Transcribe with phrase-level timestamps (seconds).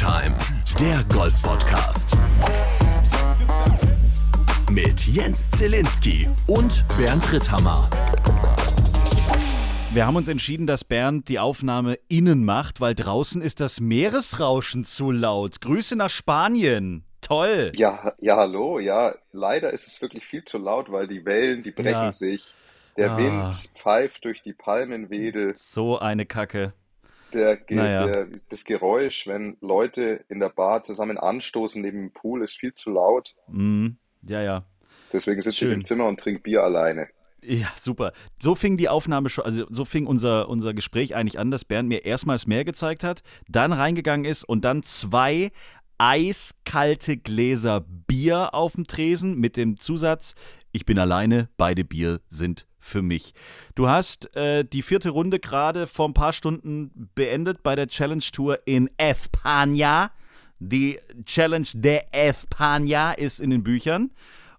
[0.00, 0.34] Time,
[0.80, 2.16] der Golf-Podcast.
[4.70, 7.86] Mit Jens Zielinski und Bernd Ritthammer.
[9.92, 14.84] Wir haben uns entschieden, dass Bernd die Aufnahme innen macht, weil draußen ist das Meeresrauschen
[14.84, 15.60] zu laut.
[15.60, 17.04] Grüße nach Spanien.
[17.20, 17.72] Toll.
[17.74, 18.78] Ja, ja, hallo.
[18.78, 22.12] Ja, leider ist es wirklich viel zu laut, weil die Wellen, die brechen Ja.
[22.12, 22.54] sich.
[22.96, 23.16] Der Ah.
[23.18, 25.52] Wind pfeift durch die Palmenwedel.
[25.56, 26.72] So eine Kacke.
[27.32, 28.06] Der, Naja.
[28.06, 32.72] der, das Geräusch, wenn Leute in der Bar zusammen anstoßen neben dem Pool, ist viel
[32.72, 33.34] zu laut.
[33.48, 33.88] Mm,
[34.22, 34.64] ja, ja.
[35.12, 37.08] Deswegen sitze ich im Zimmer und trinke Bier alleine.
[37.42, 38.12] Ja, super.
[38.40, 41.88] So fing die Aufnahme schon, also so fing unser, unser Gespräch eigentlich an, dass Bernd
[41.88, 45.50] mir erstmal das Meer gezeigt hat, dann reingegangen ist und dann zwei
[45.98, 50.34] eiskalte Gläser Bier auf dem Tresen mit dem Zusatz,
[50.72, 53.34] ich bin alleine, beide Bier sind für mich.
[53.74, 58.24] Du hast äh, die vierte Runde gerade vor ein paar Stunden beendet bei der Challenge
[58.32, 60.10] Tour in España.
[60.58, 64.10] Die Challenge de España ist in den Büchern.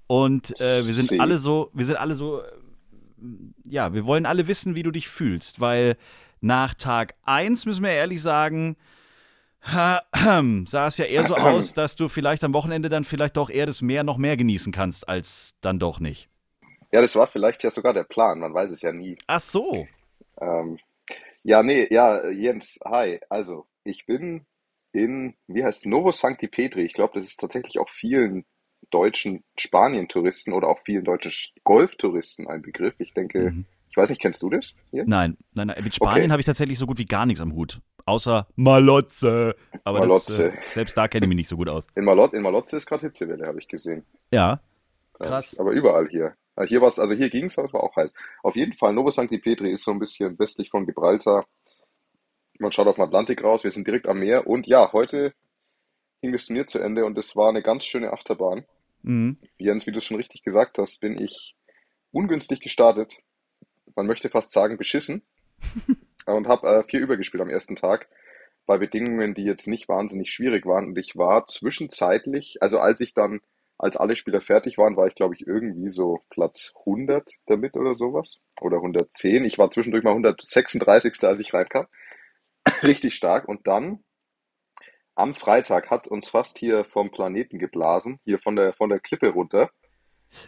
[0.07, 1.19] Und äh, wir sind Sí.
[1.19, 2.45] alle so, wir sind alle so, äh,
[3.65, 5.95] ja, wir wollen alle wissen, wie du dich fühlst, weil
[6.41, 8.75] nach Tag 1 müssen wir ehrlich sagen,
[9.63, 10.01] sah
[10.87, 13.81] es ja eher so aus, dass du vielleicht am Wochenende dann vielleicht doch eher das
[13.81, 16.27] Meer noch mehr genießen kannst, als dann doch nicht.
[16.91, 19.17] Ja, das war vielleicht ja sogar der Plan, man weiß es ja nie.
[19.27, 19.87] Ach so.
[20.39, 20.77] Ähm,
[21.43, 23.19] ja, nee, ja, Jens, hi.
[23.29, 24.45] Also, ich bin
[24.91, 26.81] in, wie heißt es, Novo Sancti Petri.
[26.83, 28.45] Ich glaube, das ist tatsächlich auch vielen
[28.89, 32.95] deutschen Spanien-Touristen oder auch vielen deutschen Sch- Golftouristen ein Begriff.
[32.97, 33.65] Ich denke, Mhm.
[33.89, 35.05] ich weiß nicht, kennst du das hier?
[35.07, 35.83] Nein, nein, nein.
[35.83, 36.31] Mit Spanien Okay.
[36.31, 37.79] habe ich tatsächlich so gut wie gar nichts am Hut.
[38.05, 39.55] Außer Malotze.
[39.85, 40.49] Aber Das, Malotze.
[40.49, 41.87] äh, selbst da kenne ich mich nicht so gut aus.
[41.95, 44.03] In Malot, in Malotze ist gerade Hitzewelle, habe ich gesehen.
[44.33, 44.59] Ja.
[45.19, 45.57] Krass.
[45.59, 46.35] Aber überall hier.
[46.57, 48.13] Ja, Hier war's, also hier ging es, aber es war auch heiß.
[48.43, 51.47] Auf jeden Fall, Novo Sancti Petri ist so ein bisschen westlich von Gibraltar.
[52.59, 54.47] Man schaut auf den Atlantik raus, wir sind direkt am Meer.
[54.47, 55.33] Und ja, heute
[56.21, 58.65] ging das Turnier zu Ende und es war eine ganz schöne Achterbahn.
[59.01, 59.37] Mhm.
[59.57, 61.55] Jens, wie du schon richtig gesagt hast, bin ich
[62.11, 63.17] ungünstig gestartet.
[63.95, 65.23] Man möchte fast sagen, beschissen.
[66.25, 68.07] und habe äh, vier übergespielt am ersten Tag
[68.65, 70.87] bei Bedingungen, die jetzt nicht wahnsinnig schwierig waren.
[70.87, 73.41] Und ich war zwischenzeitlich, also als ich dann,
[73.81, 77.95] als alle Spieler fertig waren, war ich, glaube ich, irgendwie so Platz 100 damit oder
[77.95, 78.37] sowas.
[78.61, 79.43] Oder 110.
[79.43, 81.23] Ich war zwischendurch mal 136.
[81.23, 81.87] als ich reinkam.
[82.83, 83.47] Richtig stark.
[83.47, 84.03] Und dann
[85.15, 88.99] am Freitag hat es uns fast hier vom Planeten geblasen, hier von der, von der
[88.99, 89.71] Klippe runter.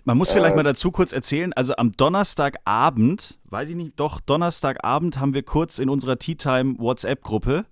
[0.05, 4.22] Man muss vielleicht Äh, mal dazu kurz erzählen, also am Donnerstagabend, weiß ich nicht, doch,
[4.22, 7.66] Donnerstagabend haben wir kurz in unserer Tea Time WhatsApp-Gruppe,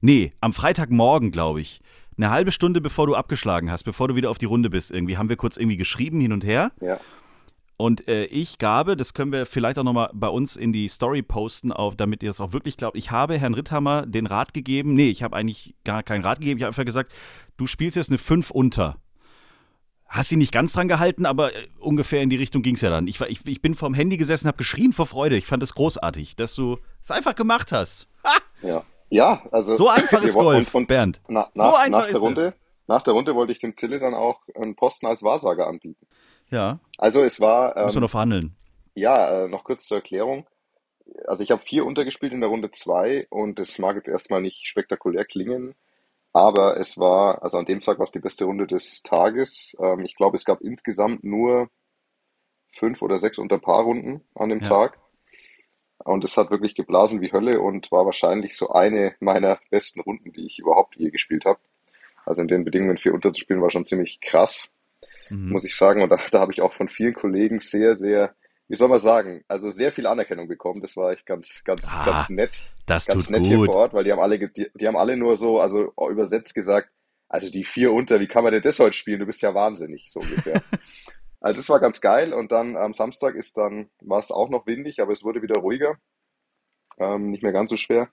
[0.00, 1.82] nee, am Freitagmorgen, glaube ich,
[2.18, 5.16] eine halbe Stunde bevor du abgeschlagen hast, bevor du wieder auf die Runde bist, irgendwie,
[5.16, 6.72] haben wir kurz irgendwie geschrieben hin und her.
[6.80, 7.00] Ja.
[7.76, 11.22] Und äh, ich gabe, das können wir vielleicht auch nochmal bei uns in die Story
[11.22, 12.96] posten, auf, damit ihr es auch wirklich glaubt.
[12.96, 16.58] Ich habe Herrn Ritthammer den Rat gegeben, nee, ich habe eigentlich gar keinen Rat gegeben,
[16.58, 17.12] ich habe einfach gesagt,
[17.56, 18.96] du spielst jetzt eine 5 unter.
[20.08, 22.90] Hast ihn nicht ganz dran gehalten, aber äh, ungefähr in die Richtung ging es ja
[22.90, 23.06] dann.
[23.06, 25.36] Ich, war, ich, ich bin vom Handy gesessen, habe geschrien vor Freude.
[25.36, 28.08] Ich fand es großartig, dass du es einfach gemacht hast.
[28.60, 31.20] Ja, ja also So einfach ist wir wollten- Golf, Bernd.
[31.28, 32.54] Na, So nach, einfach nach ist der Runde,
[32.86, 36.06] nach der Runde wollte ich dem Zille dann auch einen Posten als Wahrsager anbieten.
[36.50, 38.56] Ja, Also es war, müssen wir ähm, noch verhandeln.
[38.94, 40.46] ja, äh, noch kurz zur Erklärung.
[41.26, 44.66] Also ich habe vier untergespielt in der Runde zwei und es mag jetzt erstmal nicht
[44.66, 45.74] spektakulär klingen,
[46.34, 49.74] aber es war, also an dem Tag war es die beste Runde des Tages.
[49.80, 51.68] Ähm, ich glaube, es gab insgesamt nur
[52.72, 54.68] fünf oder sechs Unterpaarrunden an dem Ja.
[54.68, 54.98] Tag.
[56.04, 60.32] Und es hat wirklich geblasen wie Hölle und war wahrscheinlich so eine meiner besten Runden,
[60.32, 61.58] die ich überhaupt je gespielt habe.
[62.24, 64.70] Also in den Bedingungen vier unterzuspielen war schon ziemlich krass,
[65.30, 65.50] Mhm.
[65.50, 66.02] muss ich sagen.
[66.02, 68.34] Und da, da habe ich auch von vielen Kollegen sehr, sehr,
[68.68, 70.80] wie soll man sagen, also sehr viel Anerkennung bekommen.
[70.82, 72.70] Das war echt ganz, ganz, Ah, ganz nett.
[72.86, 73.66] Das Ganz tut nett hier gut.
[73.66, 76.90] vor Ort, weil die haben alle, die, die haben alle nur so, also übersetzt gesagt,
[77.28, 79.20] also die vier unter, wie kann man denn das heute spielen?
[79.20, 80.62] Du bist ja wahnsinnig, so ungefähr.
[81.40, 84.66] Also das war ganz geil und dann am Samstag ist dann, war es auch noch
[84.66, 85.98] windig, aber es wurde wieder ruhiger,
[86.98, 88.10] ähm, nicht mehr ganz so schwer.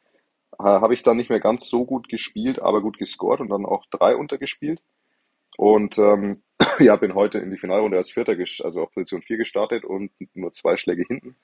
[0.59, 3.65] Äh, Habe ich dann nicht mehr ganz so gut gespielt, aber gut gescored und dann
[3.65, 4.81] auch drei untergespielt.
[5.57, 6.43] Und ähm,
[6.79, 10.53] ja, bin heute in die Finalrunde als Vierter, also auf Position 4 gestartet und nur
[10.53, 11.35] zwei Schläge hinten.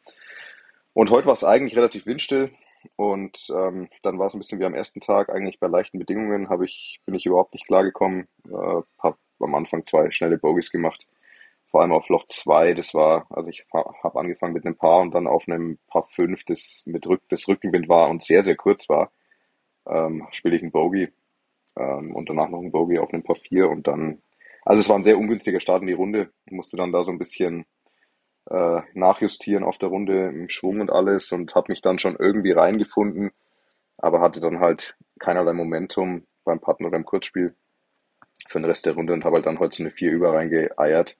[0.93, 2.51] Und heute war es eigentlich relativ windstill
[2.95, 5.29] und ähm, dann war es ein bisschen wie am ersten Tag.
[5.29, 8.27] Eigentlich bei leichten Bedingungen habe ich, bin ich überhaupt nicht klargekommen.
[8.45, 11.05] Äh, habe am Anfang zwei schnelle Bogies gemacht,
[11.71, 12.73] vor allem auf Loch 2.
[12.73, 16.43] Das war, also ich habe angefangen mit einem Paar und dann auf einem Paar 5,
[16.43, 19.11] das mit Rück, das Rückenwind war und sehr, sehr kurz war,
[19.87, 21.11] ähm, spiele ich einen Bogey
[21.77, 24.21] ähm, und danach noch einen Bogey auf einem Paar 4 und dann,
[24.65, 26.31] also es war ein sehr ungünstiger Start in die Runde.
[26.45, 27.65] Ich musste dann da so ein bisschen
[28.49, 32.51] äh, nachjustieren auf der Runde im Schwung und alles und habe mich dann schon irgendwie
[32.51, 33.31] reingefunden,
[33.97, 37.55] aber hatte dann halt keinerlei Momentum beim Patten oder im Kurzspiel
[38.47, 41.17] für den Rest der Runde und habe halt dann heute so eine 4 über reingeeiert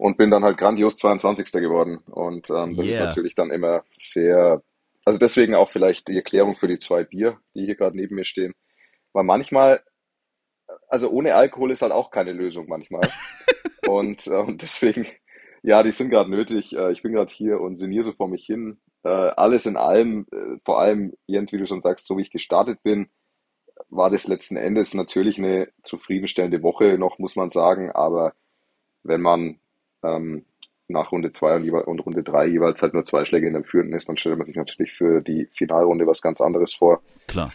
[0.00, 1.52] und bin dann halt grandios 22.
[1.60, 1.98] geworden.
[2.06, 2.94] Und ähm, das yeah.
[2.94, 4.62] ist natürlich dann immer sehr,
[5.04, 8.24] also deswegen auch vielleicht die Erklärung für die zwei Bier, die hier gerade neben mir
[8.24, 8.54] stehen.
[9.12, 9.82] Weil manchmal,
[10.88, 13.02] also ohne Alkohol ist halt auch keine Lösung manchmal.
[13.88, 15.06] und ähm, deswegen,
[15.62, 16.74] ja, die sind gerade nötig.
[16.74, 18.80] Äh, ich bin gerade hier und sinniere so vor mich hin.
[19.02, 22.30] Äh, alles in allem, äh, vor allem, Jens, wie du schon sagst, so wie ich
[22.30, 23.10] gestartet bin,
[23.90, 27.90] war das letzten Endes natürlich eine zufriedenstellende Woche noch, muss man sagen.
[27.90, 28.32] Aber
[29.02, 29.60] wenn man
[30.02, 30.44] ähm,
[30.88, 33.96] nach Runde 2 und, und, Runde 3 jeweils halt nur zwei Schläge in der Führenden
[33.96, 37.00] ist, dann stellt man sich natürlich für die Finalrunde was ganz anderes vor.
[37.26, 37.52] Klar.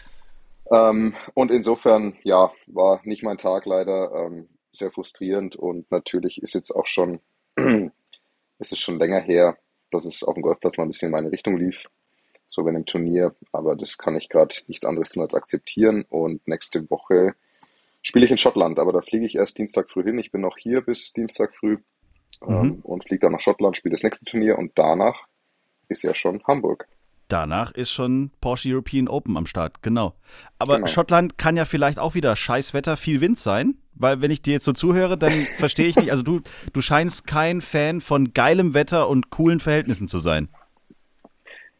[0.70, 6.54] Ähm, und insofern, ja, war nicht mein Tag leider ähm, sehr frustrierend und natürlich ist
[6.54, 7.20] jetzt auch schon,
[8.58, 9.56] ist es schon länger her,
[9.90, 11.76] dass es auf dem Golfplatz mal ein bisschen in meine Richtung lief,
[12.48, 16.46] so wenn im Turnier, aber das kann ich gerade nichts anderes tun als akzeptieren und
[16.48, 17.34] nächste Woche
[18.02, 20.18] spiele ich in Schottland, aber da fliege ich erst Dienstag früh hin.
[20.18, 21.78] Ich bin noch hier bis Dienstag früh
[22.44, 22.80] mhm.
[22.82, 25.26] und fliegt dann nach Schottland, spielt das nächste Turnier und danach
[25.88, 26.88] ist ja schon Hamburg.
[27.28, 30.14] Danach ist schon Porsche European Open am Start, genau.
[30.58, 30.86] Aber genau.
[30.86, 34.64] Schottland kann ja vielleicht auch wieder Scheißwetter, viel Wind sein, weil wenn ich dir jetzt
[34.64, 36.12] so zuhöre, dann verstehe ich nicht.
[36.12, 36.40] Also du,
[36.72, 40.48] du scheinst kein Fan von geilem Wetter und coolen Verhältnissen zu sein.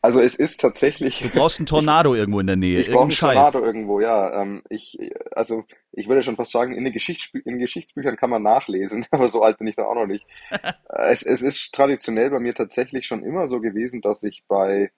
[0.07, 1.19] Also es ist tatsächlich.
[1.19, 2.79] Du brauchst einen Tornado ich, irgendwo in der Nähe.
[2.79, 3.35] Ich brauche einen Scheiß.
[3.35, 4.41] Tornado irgendwo, ja.
[4.41, 4.97] Ähm, ich,
[5.33, 9.29] also ich würde schon fast sagen, in den Geschichtsbü in Geschichtsbüchern kann man nachlesen, aber
[9.29, 10.25] so alt bin ich da auch noch nicht.
[10.89, 14.93] es, es ist traditionell bei mir tatsächlich schon immer so gewesen, dass ich bei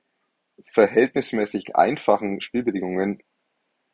[0.72, 3.22] verhältnismäßig einfachen Spielbedingungen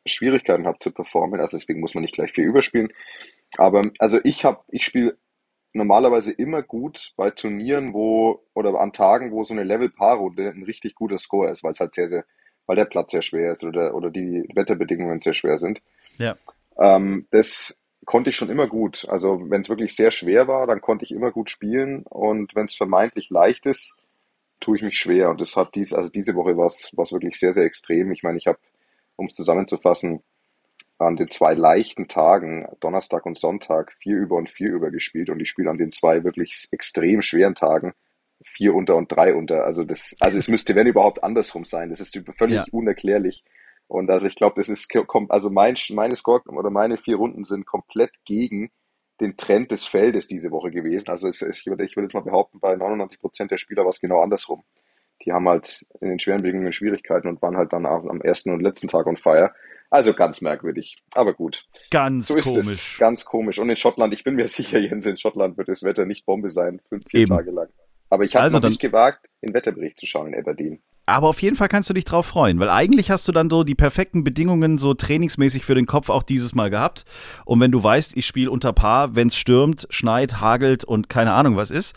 [0.05, 1.39] Schwierigkeiten habe zu performen.
[1.39, 2.89] Also deswegen muss man nicht gleich viel überspielen.
[3.57, 5.17] Aber also ich habe, ich spiele
[5.75, 10.95] normalerweise immer gut bei Turnieren, wo oder an Tagen, wo so eine Level-Paar-Runde ein richtig
[10.95, 12.25] guter Score ist, weil es halt sehr, sehr,
[12.65, 15.81] weil der Platz sehr schwer ist oder, oder die Wetterbedingungen sehr schwer sind.
[16.17, 16.37] Ja.
[16.79, 19.05] Ähm, das konnte ich schon immer gut.
[19.09, 22.65] Also wenn es wirklich sehr schwer war, dann konnte ich immer gut spielen und wenn
[22.65, 23.97] es vermeintlich leicht ist,
[24.61, 25.29] tue ich mich schwer.
[25.29, 28.11] Und das hat dies, also diese Woche war es wirklich sehr, sehr extrem.
[28.11, 28.59] Ich meine, ich habe,
[29.17, 30.23] um es zusammenzufassen,
[30.97, 35.39] an den zwei leichten Tagen, Donnerstag und Sonntag, vier über und vier über gespielt und
[35.41, 37.93] ich spiele an den zwei wirklich extrem schweren Tagen
[38.43, 39.65] vier unter und drei unter.
[39.65, 41.89] Also das, also es müsste, wenn überhaupt, andersrum sein.
[41.89, 42.65] Das ist völlig ja.
[42.71, 43.43] unerklärlich.
[43.87, 44.91] Und also ich glaube, das ist,
[45.29, 48.71] also mein, meine Score oder meine vier Runden sind komplett gegen
[49.21, 51.09] den Trend des Feldes diese Woche gewesen.
[51.09, 53.89] Also es, ich, würde, ich würde jetzt mal behaupten, bei 99 Prozent der Spieler war
[53.89, 54.63] es genau andersrum.
[55.23, 58.61] Die haben halt in den schweren Bedingungen Schwierigkeiten und waren halt dann am ersten und
[58.61, 59.53] letzten Tag on fire.
[59.89, 61.65] Also ganz merkwürdig, aber gut.
[61.91, 62.93] Ganz so ist komisch.
[62.93, 62.97] Es.
[62.99, 63.59] Ganz komisch.
[63.59, 66.49] Und in Schottland, ich bin mir sicher, Jens, in Schottland wird das Wetter nicht Bombe
[66.49, 67.35] sein, fünf, vier Eben.
[67.35, 67.69] Tage lang.
[68.09, 70.81] Aber ich habe also noch nicht gewagt, den Wetterbericht zu schauen in Aberdeen.
[71.07, 73.63] Aber auf jeden Fall kannst du dich drauf freuen, weil eigentlich hast du dann so
[73.63, 77.05] die perfekten Bedingungen so trainingsmäßig für den Kopf auch dieses Mal gehabt.
[77.45, 81.33] Und wenn du weißt, ich spiele unter Paar, wenn es stürmt, schneit, hagelt und keine
[81.33, 81.95] Ahnung was ist,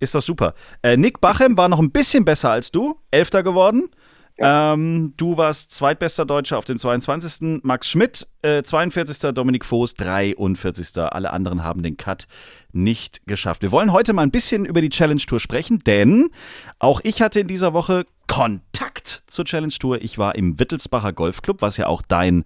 [0.00, 0.54] ist das super.
[0.82, 3.90] Äh, Nick Bachem war noch ein bisschen besser als du, Elfter geworden.
[4.38, 4.74] Ja.
[4.74, 7.60] Ähm, du warst zweitbester Deutscher auf dem 22.
[7.62, 9.32] Max Schmidt, äh, 42.
[9.32, 10.96] Dominik Voß, 43.
[10.98, 12.26] Alle anderen haben den Cut
[12.72, 13.62] nicht geschafft.
[13.62, 16.30] Wir wollen heute mal ein bisschen über die Challenge Tour sprechen, denn
[16.78, 20.02] auch ich hatte in dieser Woche Kontakt zur Challenge Tour.
[20.02, 22.44] Ich war im Wittelsbacher Golfclub, was ja auch dein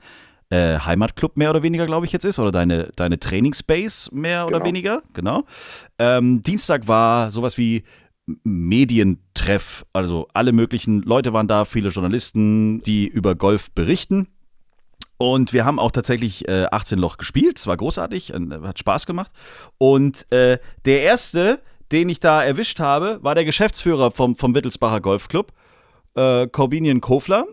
[0.53, 4.59] äh, Heimatclub mehr oder weniger, glaube ich, jetzt ist, oder deine, deine Trainingsbase mehr oder
[4.59, 4.69] genau.
[4.69, 5.45] weniger, genau.
[5.99, 7.85] Ähm, Dienstag war sowas wie
[8.45, 14.29] Medientreff, also alle möglichen Leute waren da, viele Journalisten, die über Golf berichten.
[15.19, 17.59] Und wir haben auch tatsächlich äh, 18 Loch gespielt.
[17.59, 19.31] Es war großartig, äh, hat Spaß gemacht.
[19.79, 21.61] Und äh, der erste,
[21.93, 25.53] den ich da erwischt habe, war der Geschäftsführer vom, vom Wittelsbacher Golfclub,
[26.15, 27.47] äh, Corbinian Kofler.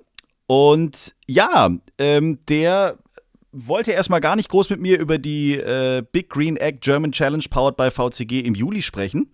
[0.48, 1.70] Und ja,
[2.00, 2.98] ähm, der
[3.52, 7.44] wollte erstmal gar nicht groß mit mir über die äh, Big Green Egg German Challenge
[7.50, 9.32] powered by VCG im Juli sprechen,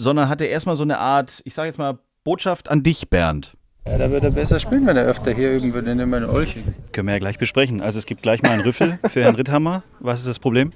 [0.00, 3.52] sondern hatte erstmal so eine Art, ich sage jetzt mal, Botschaft an dich, Bernd.
[3.86, 6.24] Ja, da würde er besser spielen, wenn er öfter hier üben würde, nicht mehr in
[6.24, 6.74] Olching.
[6.92, 7.82] Können wir ja gleich besprechen.
[7.82, 9.82] Also es gibt gleich mal einen Rüffel für Herrn Ritthammer.
[10.00, 10.72] Was ist das Problem?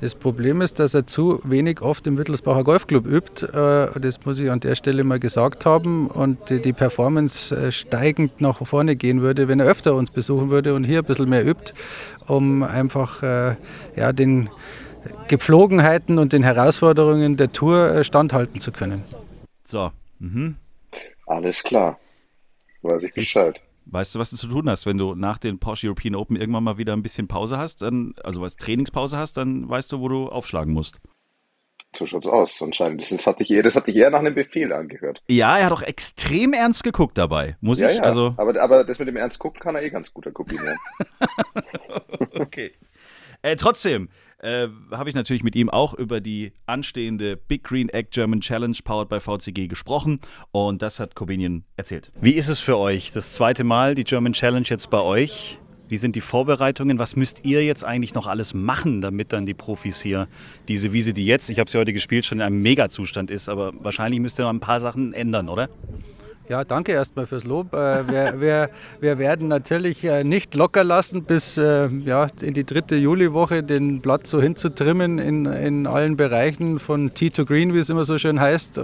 [0.00, 3.46] Das Problem ist, dass er zu wenig oft im Wittelsbacher Golfclub übt.
[3.46, 6.08] Äh, das muss ich an der Stelle mal gesagt haben.
[6.08, 10.74] Und die Performance äh, steigend nach vorne gehen würde, wenn er öfter uns besuchen würde
[10.74, 11.72] und hier ein bisschen mehr übt,
[12.26, 13.56] um einfach äh,
[13.96, 14.50] ja, den
[15.28, 19.02] Gepflogenheiten und den Herausforderungen der Tour standhalten zu können.
[19.64, 19.90] So.
[20.18, 20.56] Mhm.
[21.26, 21.98] Alles klar.
[22.82, 23.60] Weiß ich Bescheid.
[23.86, 26.64] Weißt du, was du zu tun hast, wenn du nach den Porsche European Open irgendwann
[26.64, 30.08] mal wieder ein bisschen Pause hast, dann, also was Trainingspause hast, dann weißt du, wo
[30.08, 30.98] du aufschlagen musst.
[31.96, 33.02] So schaut's aus, anscheinend.
[33.02, 35.22] Das, ist, hat sich eher, das hat sich eher nach einem Befehl angehört.
[35.28, 37.98] Ja, er hat auch extrem ernst geguckt dabei, muss Ja, ich.
[37.98, 38.02] ja.
[38.02, 40.76] Also, Aber, aber das mit dem Ernst gucken kann er eh ganz gut kombinieren.
[42.34, 42.72] okay.
[43.42, 44.08] Äh, trotzdem
[44.44, 48.76] äh, habe ich natürlich mit ihm auch über die anstehende Big Green Egg German Challenge
[48.84, 50.20] powered by VCG gesprochen
[50.52, 52.12] und das hat Kobinian erzählt.
[52.20, 53.10] Wie ist es für euch?
[53.10, 55.58] Das zweite Mal die German Challenge jetzt bei euch.
[55.88, 56.98] Wie sind die Vorbereitungen?
[56.98, 60.28] Was müsst ihr jetzt eigentlich noch alles machen, damit dann die Profis hier
[60.68, 63.72] diese Wiese, die jetzt, ich habe sie heute gespielt, schon in einem Mega-Zustand ist, aber
[63.82, 65.68] wahrscheinlich müsst ihr noch ein paar Sachen ändern, oder?
[66.46, 67.72] Ja, danke erstmal fürs Lob.
[67.72, 68.70] Äh, wir, wir,
[69.00, 74.02] wir werden natürlich äh, nicht locker lassen, bis äh, ja, in die dritte Juliwoche den
[74.02, 78.18] Platz so hinzutrimmen in, in allen Bereichen von Tee to Green, wie es immer so
[78.18, 78.78] schön heißt,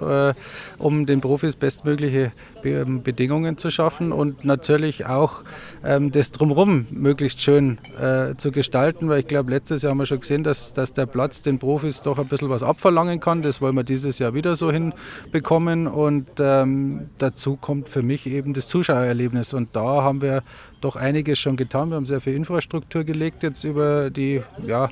[0.78, 5.42] um den Profis bestmögliche Be ähm, Bedingungen zu schaffen und natürlich auch
[5.84, 7.78] ähm, das Drumherum möglichst schön
[8.36, 11.42] zu gestalten, weil ich glaube, letztes Jahr haben wir schon gesehen, dass, dass der Platz
[11.42, 13.42] den Profis doch ein bisschen was abverlangen kann.
[13.42, 18.54] Das wollen wir dieses Jahr wieder so hinbekommen und ähm, dazu kommt für mich eben
[18.54, 19.54] das Zuschauererlebnis.
[19.54, 20.42] Und da haben wir
[20.80, 21.90] doch einiges schon getan.
[21.90, 24.88] Wir haben sehr viel Infrastruktur gelegt jetzt über die ja,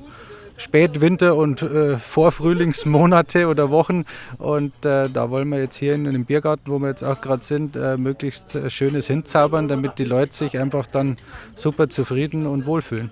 [0.59, 4.05] Spätwinter- und äh, Vorfrühlingsmonate oder Wochen.
[4.37, 7.43] Und äh, da wollen wir jetzt hier in dem Biergarten, wo wir jetzt auch gerade
[7.43, 11.17] sind, äh, möglichst äh, Schönes hinzaubern, damit die Leute sich einfach dann
[11.55, 13.09] super zufrieden und wohlfühlen.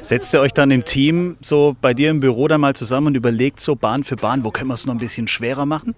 [0.00, 3.14] Setzt ihr euch dann im Team so bei dir im Büro dann mal zusammen und
[3.16, 5.96] überlegt so Bahn für Bahn, wo können wir es noch ein bisschen schwerer machen?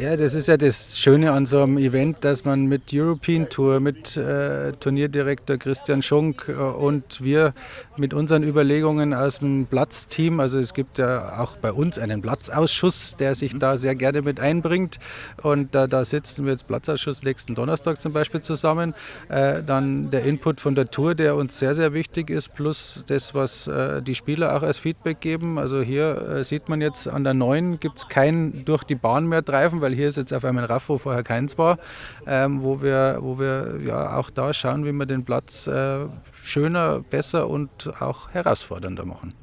[0.00, 3.80] Ja, das ist ja das Schöne an so einem Event, dass man mit European Tour,
[3.80, 7.52] mit äh, Turnierdirektor Christian Schunk äh, und wir
[7.96, 13.16] mit unseren Überlegungen aus dem Platzteam, also es gibt ja auch bei uns einen Platzausschuss,
[13.16, 15.00] der sich da sehr gerne mit einbringt
[15.42, 18.94] und äh, da sitzen wir jetzt Platzausschuss nächsten Donnerstag zum Beispiel zusammen.
[19.28, 23.34] Äh, dann der Input von der Tour, der uns sehr, sehr wichtig ist, plus das,
[23.34, 25.58] was äh, die Spieler auch als Feedback geben.
[25.58, 29.26] Also hier äh, sieht man jetzt an der neuen gibt es kein durch die Bahn
[29.26, 31.78] mehr Treifen, weil hier ist jetzt auf einmal ein Raff, wo vorher keins war,
[32.26, 36.06] ähm, wo wir, wo wir ja auch da schauen, wie wir den Platz äh,
[36.42, 39.34] schöner, besser und auch herausfordernder machen.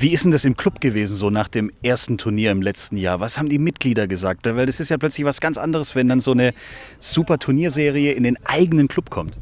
[0.00, 3.18] Wie ist denn das im Club gewesen, so nach dem ersten Turnier im letzten Jahr?
[3.18, 4.46] Was haben die Mitglieder gesagt?
[4.46, 6.54] Weil das ist ja plötzlich was ganz anderes, wenn dann so eine
[7.00, 9.36] super Turnierserie in den eigenen Club kommt.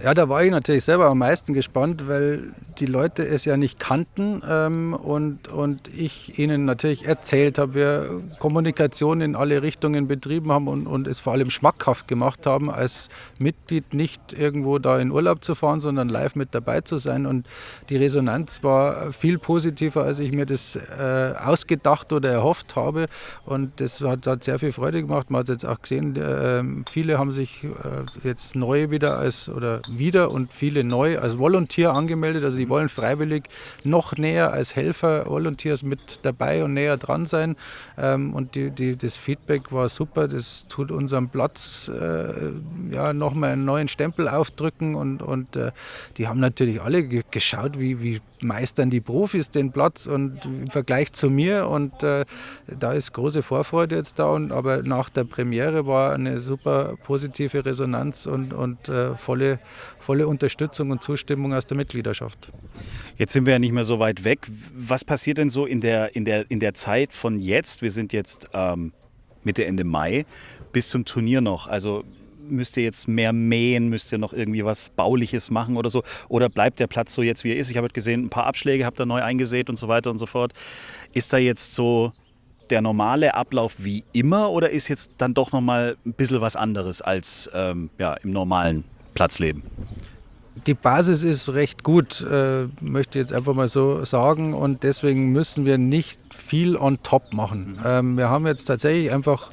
[0.00, 3.80] Ja, da war ich natürlich selber am meisten gespannt, weil die Leute es ja nicht
[3.80, 10.52] kannten ähm, und, und ich ihnen natürlich erzählt habe, wir Kommunikation in alle Richtungen betrieben
[10.52, 15.10] haben und, und es vor allem schmackhaft gemacht haben, als Mitglied nicht irgendwo da in
[15.10, 17.26] Urlaub zu fahren, sondern live mit dabei zu sein.
[17.26, 17.48] Und
[17.88, 23.06] die Resonanz war viel positiver, als ich mir das äh, ausgedacht oder erhofft habe.
[23.46, 25.28] Und das hat, hat sehr viel Freude gemacht.
[25.28, 27.68] Man hat jetzt auch gesehen, äh, viele haben sich äh,
[28.22, 32.44] jetzt neu wieder als oder wieder und viele neu als Volunteer angemeldet.
[32.44, 33.44] Also die wollen freiwillig
[33.84, 37.56] noch näher als Helfer, Volunteers mit dabei und näher dran sein.
[37.96, 40.28] Ähm, und die, die, das Feedback war super.
[40.28, 42.52] Das tut unserem Platz äh,
[42.90, 44.94] ja, nochmal einen neuen Stempel aufdrücken.
[44.94, 45.72] Und, und äh,
[46.16, 50.68] die haben natürlich alle ge geschaut, wie, wie meistern die Profis den Platz und im
[50.68, 51.68] Vergleich zu mir.
[51.68, 52.24] Und äh,
[52.66, 54.26] da ist große Vorfreude jetzt da.
[54.26, 59.58] Und, aber nach der Premiere war eine super positive Resonanz und, und äh, volle,
[59.98, 62.52] volle Unterstützung und Zustimmung aus der Mitgliedschaft.
[63.16, 64.46] Jetzt sind wir ja nicht mehr so weit weg.
[64.76, 67.82] Was passiert denn so in der, in der, in der Zeit von jetzt?
[67.82, 68.92] Wir sind jetzt ähm,
[69.44, 70.26] Mitte, Ende Mai
[70.72, 71.66] bis zum Turnier noch.
[71.66, 72.04] Also
[72.50, 76.02] müsst ihr jetzt mehr mähen, müsst ihr noch irgendwie was Bauliches machen oder so?
[76.28, 77.70] Oder bleibt der Platz so jetzt, wie er ist?
[77.70, 80.18] Ich habe heute gesehen, ein paar Abschläge habt ihr neu eingesät und so weiter und
[80.18, 80.52] so fort.
[81.12, 82.12] Ist da jetzt so
[82.70, 87.00] der normale Ablauf wie immer oder ist jetzt dann doch nochmal ein bisschen was anderes
[87.00, 89.62] als ähm, ja, im normalen Platzleben?
[90.66, 94.54] Die Basis ist recht gut, äh, möchte ich jetzt einfach mal so sagen.
[94.54, 97.78] Und deswegen müssen wir nicht viel on top machen.
[97.84, 99.50] Ähm, wir haben jetzt tatsächlich einfach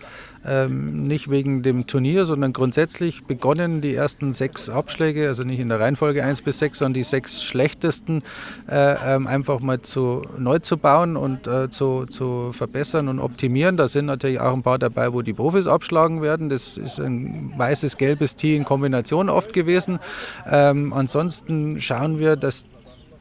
[0.47, 5.69] ähm, nicht wegen dem Turnier, sondern grundsätzlich begonnen, die ersten sechs Abschläge, also nicht in
[5.69, 8.23] der Reihenfolge 1 bis 6, sondern die sechs schlechtesten,
[8.69, 13.77] äh, ähm, einfach mal zu, neu zu bauen und äh, zu, zu verbessern und optimieren.
[13.77, 16.49] Da sind natürlich auch ein paar dabei, wo die Profis abschlagen werden.
[16.49, 19.99] Das ist ein weißes, gelbes Tee in Kombination oft gewesen.
[20.49, 22.65] Ähm, ansonsten schauen wir, dass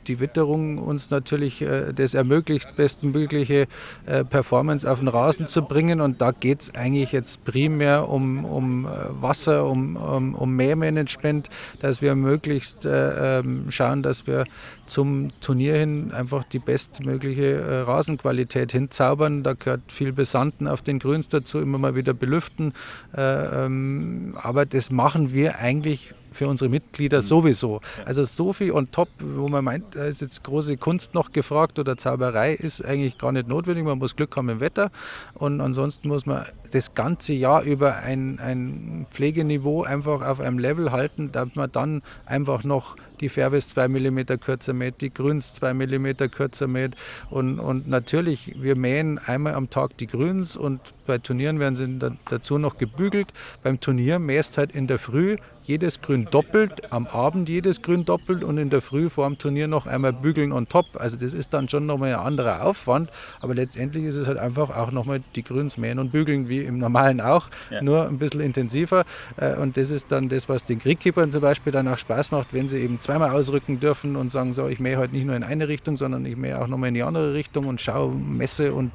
[0.04, 3.66] die Witterung uns natürlich äh, das ermöglicht, bestmögliche
[4.06, 6.00] äh, Performance auf den Rasen zu bringen.
[6.00, 11.49] Und da geht es eigentlich jetzt primär um, um äh, Wasser, um, um, um Mähmanagement,
[11.80, 14.44] dass wir möglichst äh, ähm, schauen, dass wir
[14.87, 19.42] zum Turnier hin einfach die bestmögliche äh, Rasenqualität hinzaubern.
[19.42, 22.73] Da gehört viel Besanden auf den Grüns dazu, immer mal wieder belüften.
[23.16, 27.23] Äh, ähm, aber das machen wir eigentlich für unsere Mitglieder mhm.
[27.23, 27.81] sowieso.
[28.05, 31.79] Also so viel on top, wo man meint, da ist jetzt große Kunst noch gefragt
[31.79, 33.85] oder Zauberei, ist eigentlich gar nicht notwendig.
[33.85, 34.91] Man muss Glück haben im Wetter
[35.35, 40.90] und ansonsten muss man das ganze Jahr über ein, ein Pflegeniveau einfach auf einem Level
[40.90, 45.73] halten, damit man dann einfach noch die Fairways 2 mm kürzer mäht, die Grüns 2
[45.73, 46.97] mm kürzer mäht.
[47.31, 52.16] Und, und natürlich, wir mähen einmal am Tag die Grüns und bei Turnieren werden sie
[52.28, 53.33] dazu noch gebügelt.
[53.62, 58.45] Beim Turnier mähst halt in der Früh jedes Grün doppelt, am Abend jedes Grün doppelt
[58.45, 60.87] und in der Früh vor dem Turnier noch einmal bügeln on top.
[60.95, 64.76] Also das ist dann schon nochmal ein anderer Aufwand, aber letztendlich ist es halt einfach
[64.76, 67.83] auch nochmal die Grüns mähen und bügeln wie im Normalen auch, ja.
[67.83, 69.04] nur ein bisschen intensiver.
[69.37, 72.52] Äh, und das ist dann das, was den Kriegkeepern zum Beispiel dann auch Spaß macht,
[72.52, 75.44] wenn sie eben zweimal ausrücken dürfen und sagen, so, ich mähe heute nicht nur in
[75.44, 78.90] eine Richtung, sondern ich mähe auch nochmal in die andere Richtung und schaue, messe und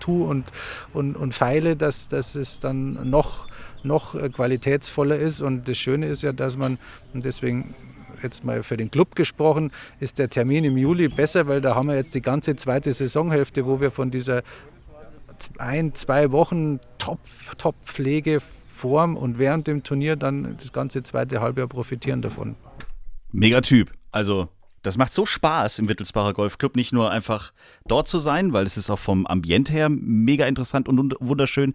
[0.00, 0.50] tue und,
[0.92, 3.46] und, und feile, dass, dass es dann noch
[3.84, 5.40] noch äh, qualitätsvoller ist.
[5.40, 6.78] Und das Schöne ist ja, dass man,
[7.12, 7.74] und deswegen
[8.22, 9.70] jetzt mal für den Club gesprochen,
[10.00, 13.66] ist der Termin im Juli besser, weil da haben wir jetzt die ganze zweite Saisonhälfte,
[13.66, 14.42] wo wir von dieser
[15.58, 18.42] ein, zwei Wochen Top-Pflege Top
[18.74, 22.56] vorm und während dem Turnier dann das ganze zweite Halbjahr profitieren davon.
[23.30, 23.92] Mega Typ.
[24.10, 24.48] Also
[24.82, 27.52] das macht so Spaß im Wittelsbacher Golfclub, nicht nur einfach
[27.86, 31.72] dort zu sein, weil es ist auch vom Ambiente her mega interessant und wunderschön.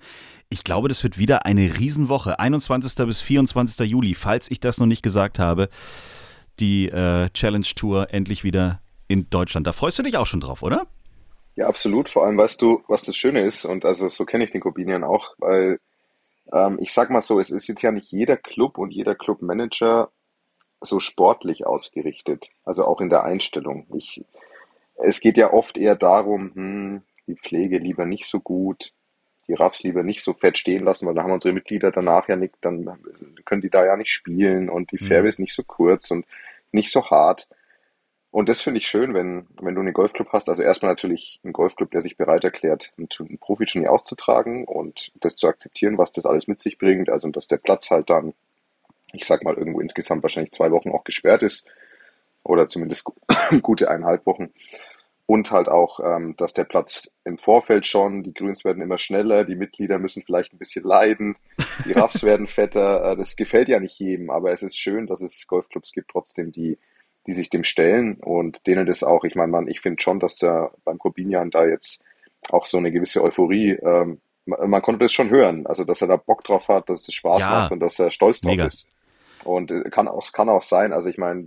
[0.49, 2.37] Ich glaube, das wird wieder eine Riesenwoche.
[2.37, 2.93] 21.
[3.07, 3.89] bis 24.
[3.89, 5.69] Juli, falls ich das noch nicht gesagt habe.
[6.59, 9.65] Die äh, Challenge Tour endlich wieder in Deutschland.
[9.65, 10.85] Da freust du dich auch schon drauf, oder?
[11.59, 12.09] Ja, absolut.
[12.09, 13.65] Vor allem weißt du, was das Schöne ist.
[13.65, 15.81] Und also so kenne ich den Corbinian auch, weil
[16.53, 20.09] ähm, ich sag mal so, es ist jetzt ja nicht jeder Club und jeder Clubmanager
[20.79, 23.87] so sportlich ausgerichtet, also auch in der Einstellung.
[23.93, 24.23] Ich,
[25.03, 28.93] es geht ja oft eher darum, hm, die Pflege lieber nicht so gut,
[29.49, 32.37] die Raffs lieber nicht so fett stehen lassen, weil dann haben unsere Mitglieder danach ja
[32.37, 32.89] nicht, dann
[33.43, 35.07] können die da ja nicht spielen und die mhm.
[35.07, 36.25] Fairways nicht so kurz und
[36.71, 37.49] nicht so hart.
[38.31, 40.49] Und das finde ich schön, wenn, wenn du einen Golfclub hast.
[40.49, 45.35] Also erstmal natürlich ein Golfclub, der sich bereit erklärt, ein, ein Profiturnier auszutragen und das
[45.35, 47.09] zu akzeptieren, was das alles mit sich bringt.
[47.09, 48.33] Also, dass der Platz halt dann
[49.13, 51.67] ich sag mal, irgendwo insgesamt wahrscheinlich zwei Wochen auch gesperrt ist
[52.43, 53.05] oder zumindest
[53.61, 54.51] gute eineinhalb Wochen.
[55.25, 59.43] Und halt auch, ähm, dass der Platz im Vorfeld schon, die Grüns werden immer schneller,
[59.43, 61.35] die Mitglieder müssen vielleicht ein bisschen leiden,
[61.85, 63.11] die Raffs werden fetter.
[63.11, 66.51] Äh, das gefällt ja nicht jedem, aber es ist schön, dass es Golfclubs gibt trotzdem,
[66.51, 66.79] die,
[67.29, 70.37] die sich dem stellen und denen das auch, ich meine, man, ich finde schon, dass
[70.37, 72.01] da beim Corbinian da jetzt
[72.49, 76.15] auch so eine gewisse Euphorie ähm, man konnte das schon hören, also dass er da
[76.15, 78.65] Bock drauf hat, dass es Spaß ja, macht und dass er stolz drauf mega.
[78.65, 78.89] ist.
[79.43, 81.45] Und äh, kann auch, kann auch sein, also ich meine,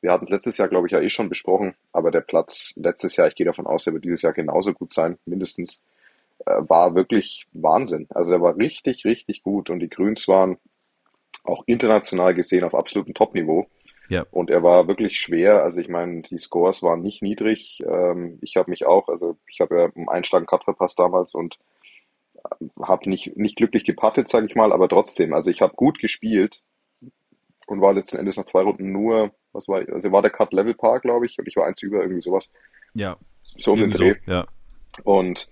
[0.00, 3.28] wir hatten letztes Jahr, glaube ich, ja eh schon besprochen, aber der Platz letztes Jahr,
[3.28, 5.82] ich gehe davon aus, der wird dieses Jahr genauso gut sein, mindestens,
[6.46, 8.06] äh, war wirklich Wahnsinn.
[8.10, 10.56] Also der war richtig, richtig gut und die Grüns waren
[11.44, 13.66] auch international gesehen auf absolutem Top-Niveau.
[14.10, 14.26] Ja.
[14.32, 15.62] Und er war wirklich schwer.
[15.62, 17.80] Also ich meine, die Scores waren nicht niedrig.
[17.86, 21.58] Ähm, ich habe mich auch, also ich habe ja einen Einschlag Cut verpasst damals und
[22.34, 26.00] äh, habe nicht, nicht glücklich gepattet, sage ich mal, aber trotzdem, also ich habe gut
[26.00, 26.60] gespielt
[27.68, 30.74] und war letzten Endes nach zwei Runden nur, was war, also war der Cut Level
[30.74, 32.50] Par, glaube ich, und ich war eins über, irgendwie sowas.
[32.94, 33.16] Ja.
[33.58, 34.16] So um den Dreh.
[34.26, 34.46] So, ja.
[35.04, 35.48] Und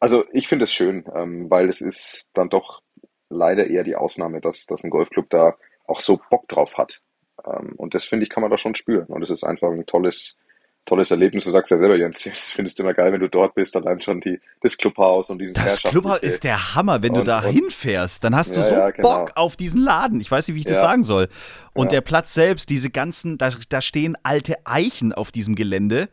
[0.00, 2.82] also ich finde es schön, ähm, weil es ist dann doch
[3.28, 7.00] leider eher die Ausnahme, dass, dass ein Golfclub da auch so Bock drauf hat.
[7.46, 9.06] Ähm, und das finde ich, kann man da schon spüren.
[9.06, 10.38] Und es ist einfach ein tolles,
[10.84, 11.44] tolles Erlebnis.
[11.44, 14.00] Du sagst ja selber, Jens, das findest du immer geil, wenn du dort bist, allein
[14.00, 17.42] schon die, das Clubhaus und dieses Das Clubhaus ist der Hammer, wenn und, du da
[17.42, 19.16] hinfährst, dann hast du ja, so ja, genau.
[19.16, 20.20] Bock auf diesen Laden.
[20.20, 20.72] Ich weiß nicht, wie ich ja.
[20.72, 21.28] das sagen soll.
[21.72, 26.08] Und der Platz selbst, diese ganzen, da, da stehen alte Eichen auf diesem Gelände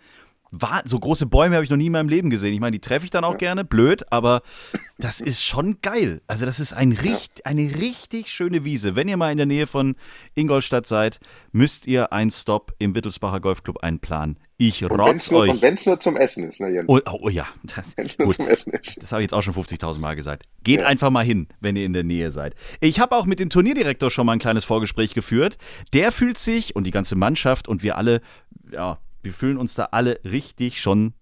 [0.86, 2.54] so große Bäume habe ich noch nie in meinem Leben gesehen.
[2.54, 3.38] Ich meine, die treffe ich dann auch ja.
[3.38, 4.42] gerne, blöd, aber
[4.98, 6.22] das ist schon geil.
[6.28, 7.46] Also das ist ein richt, ja.
[7.46, 8.96] eine richtig schöne Wiese.
[8.96, 9.96] Wenn ihr mal in der Nähe von
[10.36, 11.20] Ingolstadt seid,
[11.52, 14.38] müsst ihr einen Stop im Wittelsbacher Golfclub einplanen.
[14.58, 15.50] Ich rotz euch.
[15.50, 16.88] und wenn es nur zum Essen ist, ne Jens?
[16.88, 17.48] Oh, oh, oh ja.
[17.96, 18.36] Wenn es nur gut.
[18.36, 19.02] zum Essen ist.
[19.02, 20.44] Das habe ich jetzt auch schon 50.000 Mal gesagt.
[20.64, 20.86] Geht ja.
[20.86, 22.54] einfach mal hin, wenn ihr in der Nähe seid.
[22.80, 25.58] Ich habe auch mit dem Turnierdirektor schon mal ein kleines Vorgespräch geführt.
[25.94, 28.22] Der fühlt sich und die ganze Mannschaft und wir alle,
[28.72, 31.14] ja, wir fühlen uns da alle richtig schon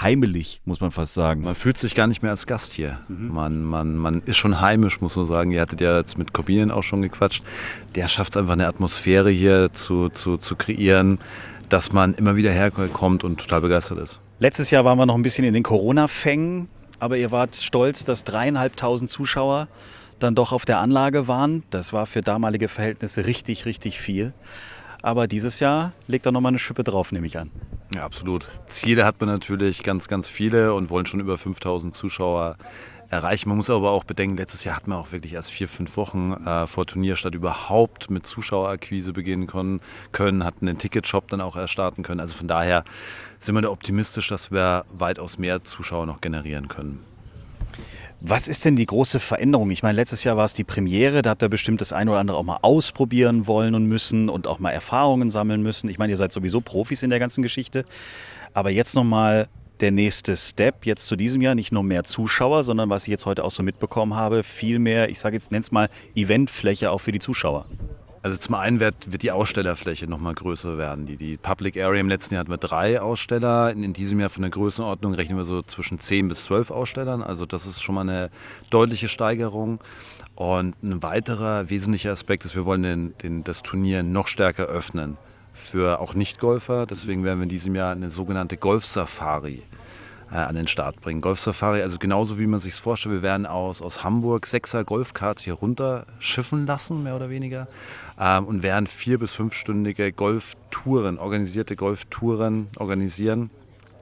[0.00, 1.42] heimelig, muss man fast sagen.
[1.42, 3.00] Man fühlt sich gar nicht mehr als Gast hier.
[3.08, 3.28] Mhm.
[3.28, 5.50] Man, man, man ist schon heimisch, muss man sagen.
[5.50, 7.44] Ihr hattet ja jetzt mit Corbinian auch schon gequatscht.
[7.94, 11.18] Der schafft es einfach eine Atmosphäre hier zu, zu, zu kreieren,
[11.68, 14.20] dass man immer wieder herkommt und total begeistert ist.
[14.38, 18.24] Letztes Jahr waren wir noch ein bisschen in den Corona-Fängen, aber ihr wart stolz, dass
[18.24, 19.68] dreieinhalbtausend Zuschauer
[20.18, 21.62] dann doch auf der Anlage waren.
[21.70, 24.32] Das war für damalige Verhältnisse richtig, richtig viel.
[25.02, 27.50] Aber dieses Jahr legt er nochmal eine Schippe drauf, nehme ich an.
[27.94, 28.46] Ja, absolut.
[28.66, 32.56] Ziele hat man natürlich ganz, ganz viele und wollen schon über 5000 Zuschauer
[33.08, 33.48] erreichen.
[33.48, 36.32] Man muss aber auch bedenken, letztes Jahr hatten wir auch wirklich erst vier, fünf Wochen
[36.32, 39.80] äh, vor Turnierstart überhaupt mit Zuschauerakquise beginnen können,
[40.12, 42.20] können, hatten den Ticketshop dann auch erst starten können.
[42.20, 42.84] Also von daher
[43.38, 47.15] sind wir da optimistisch, dass wir weitaus mehr Zuschauer noch generieren können.
[48.20, 49.70] Was ist denn die große Veränderung?
[49.70, 52.20] Ich meine, letztes Jahr war es die Premiere, da habt ihr bestimmt das eine oder
[52.20, 55.90] andere auch mal ausprobieren wollen und müssen und auch mal Erfahrungen sammeln müssen.
[55.90, 57.84] Ich meine, ihr seid sowieso Profis in der ganzen Geschichte.
[58.54, 59.48] Aber jetzt nochmal
[59.80, 63.26] der nächste Step, jetzt zu diesem Jahr, nicht nur mehr Zuschauer, sondern was ich jetzt
[63.26, 67.12] heute auch so mitbekommen habe, viel mehr, ich sage jetzt, nenn's mal Eventfläche auch für
[67.12, 67.66] die Zuschauer.
[68.22, 71.06] Also zum einen wird, wird die Ausstellerfläche nochmal größer werden.
[71.06, 73.70] Die, die Public Area im letzten Jahr hatten wir drei Aussteller.
[73.70, 77.22] In, in, diesem Jahr von der Größenordnung rechnen wir so zwischen 10 bis 12 Ausstellern.
[77.22, 78.30] Also das ist schon mal eine
[78.70, 79.80] deutliche Steigerung.
[80.34, 85.16] Und ein weiterer wesentlicher Aspekt ist, wir wollen den, den, das Turnier noch stärker öffnen
[85.52, 86.86] für auch Nicht-Golfer.
[86.86, 89.62] Deswegen werden wir in diesem Jahr eine sogenannte Golf-Safari
[90.30, 91.20] äh, an den Start bringen.
[91.20, 95.42] Golf Safari, also genauso wie man sich vorstellt, wir werden aus, aus Hamburg sechser Golfkarts
[95.42, 97.68] hier runter schiffen lassen, mehr oder weniger,
[98.16, 103.50] und werden vier- bis fünfstündige Golftouren, organisierte Golftouren organisieren,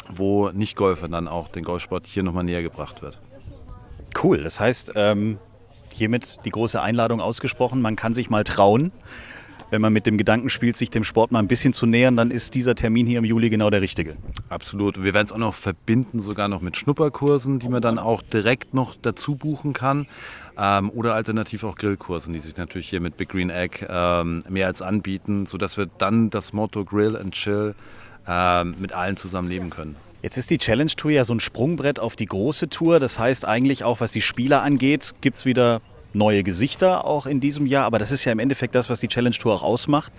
[0.09, 3.21] wo Nicht-Golfer dann auch den Golfsport hier nochmal näher gebracht wird.
[4.23, 5.39] Cool, das heißt, ähm,
[5.91, 8.93] hiermit die große Einladung ausgesprochen, man kann sich mal trauen
[9.75, 12.31] wenn man mit dem Gedanken spielt, sich dem Sport mal ein bisschen zu nähern, dann
[12.31, 14.17] ist dieser Termin hier im Juli genau der richtige.
[14.49, 15.03] Absolut.
[15.03, 18.73] Wir werden es auch noch verbinden, sogar noch mit Schnupperkursen, die man dann auch direkt
[18.73, 20.07] noch dazu buchen kann.
[20.57, 24.69] Ähm, oder alternativ auch Grillkursen, die sich natürlich hier mit Big Green Egg ähm, mehr
[24.69, 27.75] als anbieten, sodass wir dann das Motto Grill and Chill
[28.29, 29.97] ähm, mit allen zusammen leben können.
[30.23, 32.99] Jetzt ist die Challenge Tour ja so ein Sprungbrett auf die große Tour.
[32.99, 35.83] Das heißt eigentlich auch, was die Spieler angeht, gibt es wieder
[36.15, 39.09] neue Gesichter auch in diesem Jahr, aber das ist ja im Endeffekt das, was die
[39.09, 40.13] Challenge Tour auch ausmacht.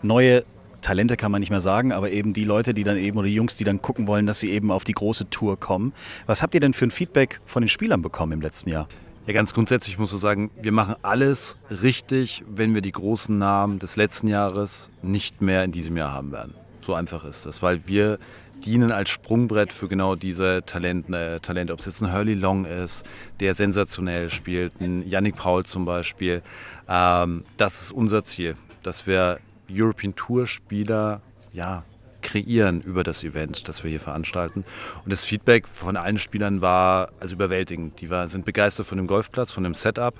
[0.00, 0.44] Neue
[0.80, 3.34] Talente kann man nicht mehr sagen, aber eben die Leute, die dann eben oder die
[3.34, 5.92] Jungs, die dann gucken wollen, dass sie eben auf die große Tour kommen.
[6.26, 8.88] Was habt ihr denn für ein Feedback von den Spielern bekommen im letzten Jahr?
[9.24, 13.78] Ja, ganz grundsätzlich muss ich sagen, wir machen alles richtig, wenn wir die großen Namen
[13.78, 16.54] des letzten Jahres nicht mehr in diesem Jahr haben werden.
[16.80, 18.18] So einfach ist das, weil wir
[18.64, 21.72] dienen als Sprungbrett für genau diese Talente, äh, Talente.
[21.72, 23.06] ob es jetzt ein Hurley Long ist,
[23.38, 26.42] der sensationell spielt, ein Yannick Paul zum Beispiel.
[26.88, 29.38] Ähm, das ist unser Ziel, dass wir
[29.70, 31.84] European Tour Spieler ja,
[32.22, 34.64] kreieren über das Event, das wir hier veranstalten.
[35.04, 38.00] Und das Feedback von allen Spielern war also überwältigend.
[38.00, 40.14] Die war, sind begeistert von dem Golfplatz, von dem Setup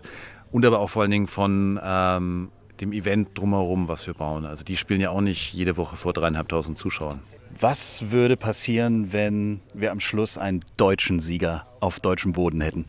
[0.51, 4.45] und aber auch vor allen Dingen von ähm, dem Event drumherum, was wir bauen.
[4.45, 7.21] Also die spielen ja auch nicht jede Woche vor dreieinhalbtausend Zuschauern.
[7.59, 12.87] Was würde passieren, wenn wir am Schluss einen deutschen Sieger auf deutschem Boden hätten?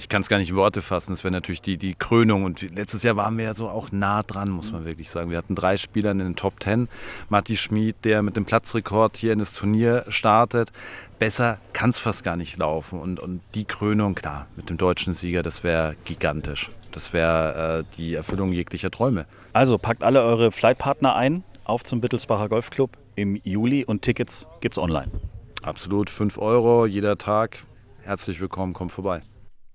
[0.00, 1.12] Ich kann es gar nicht in Worte fassen.
[1.12, 2.44] Das wäre natürlich die, die Krönung.
[2.44, 5.30] Und letztes Jahr waren wir ja so auch nah dran, muss man wirklich sagen.
[5.30, 6.88] Wir hatten drei Spieler in den Top Ten.
[7.28, 10.72] Matti Schmid, der mit dem Platzrekord hier in das Turnier startet.
[11.18, 12.98] Besser kann es fast gar nicht laufen.
[12.98, 16.70] Und, und die Krönung, klar, mit dem deutschen Sieger, das wäre gigantisch.
[16.92, 19.26] Das wäre äh, die Erfüllung jeglicher Träume.
[19.52, 24.78] Also packt alle eure Flightpartner ein auf zum Wittelsbacher Golfclub im Juli und Tickets gibt
[24.78, 25.10] es online.
[25.62, 27.58] Absolut, 5 Euro jeder Tag.
[28.02, 29.20] Herzlich willkommen, kommt vorbei.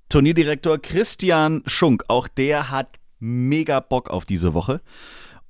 [0.10, 4.82] Turnierdirektor Christian Schunk, auch der hat mega Bock auf diese Woche.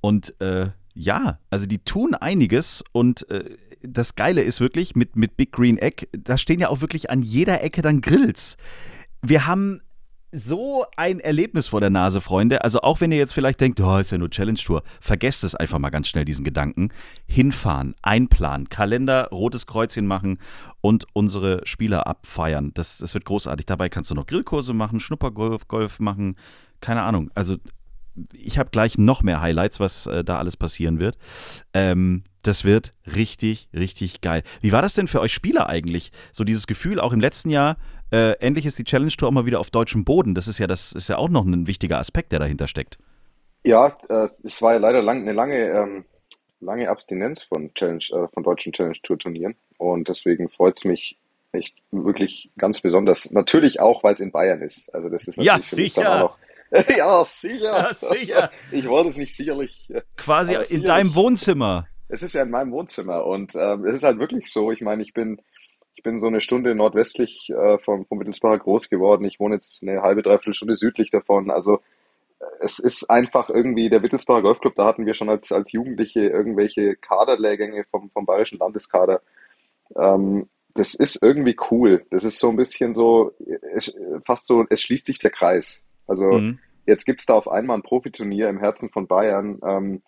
[0.00, 5.36] Und äh, ja, also die tun einiges und äh, das Geile ist wirklich mit, mit
[5.36, 8.56] Big Green Egg, da stehen ja auch wirklich an jeder Ecke dann Grills.
[9.22, 9.80] Wir haben
[10.32, 12.62] so ein Erlebnis vor der Nase, Freunde.
[12.64, 15.54] Also auch wenn ihr jetzt vielleicht denkt, oh, ist ja nur Challenge Tour, vergesst es
[15.54, 16.90] einfach mal ganz schnell, diesen Gedanken.
[17.26, 20.38] Hinfahren, einplanen, Kalender, rotes Kreuzchen machen
[20.80, 22.72] und unsere Spieler abfeiern.
[22.74, 23.66] Das, das wird großartig.
[23.66, 26.36] Dabei kannst du noch Grillkurse machen, Schnuppergolf Golf machen,
[26.80, 27.30] keine Ahnung.
[27.34, 27.56] Also
[28.32, 31.16] ich habe gleich noch mehr Highlights, was äh, da alles passieren wird.
[31.72, 34.42] Ähm, das wird richtig, richtig geil.
[34.60, 36.12] Wie war das denn für euch Spieler eigentlich?
[36.32, 37.76] So dieses Gefühl, auch im letzten Jahr,
[38.12, 40.34] äh, endlich ist die Challenge Tour auch mal wieder auf deutschem Boden.
[40.34, 42.98] Das ist ja, das ist ja auch noch ein wichtiger Aspekt, der dahinter steckt.
[43.64, 46.04] Ja, äh, es war ja leider lang, eine lange, ähm,
[46.60, 49.56] lange Abstinenz von Challenge, äh, von deutschen Challenge Tour Turnieren.
[49.78, 51.18] Und deswegen freut es mich
[51.52, 53.30] echt wirklich ganz besonders.
[53.32, 54.94] Natürlich auch, weil es in Bayern ist.
[54.94, 56.18] Also das ist natürlich ja, sicher.
[56.20, 56.38] Noch,
[56.96, 57.64] ja, sicher.
[57.64, 58.50] Ja, sicher.
[58.70, 59.88] Ich wollte es nicht sicherlich.
[60.16, 60.86] Quasi in sicherlich.
[60.86, 61.88] deinem Wohnzimmer.
[62.08, 64.70] Es ist ja in meinem Wohnzimmer und ähm, es ist halt wirklich so.
[64.70, 65.40] Ich meine, ich bin
[65.96, 69.24] ich bin so eine Stunde nordwestlich äh, vom, vom Mittelsbacher groß geworden.
[69.24, 71.50] Ich wohne jetzt eine halbe, dreiviertel Stunde südlich davon.
[71.50, 71.80] Also
[72.38, 76.20] äh, es ist einfach irgendwie der Wittelsbacher Golfclub, da hatten wir schon als, als Jugendliche
[76.20, 79.22] irgendwelche Kaderlehrgänge vom, vom bayerischen Landeskader.
[79.96, 82.04] Ähm, das ist irgendwie cool.
[82.10, 83.32] Das ist so ein bisschen so,
[83.74, 85.82] es, fast so, es schließt sich der Kreis.
[86.06, 86.58] Also mhm.
[86.84, 90.02] jetzt gibt es da auf einmal ein Profiturnier im Herzen von Bayern, ähm,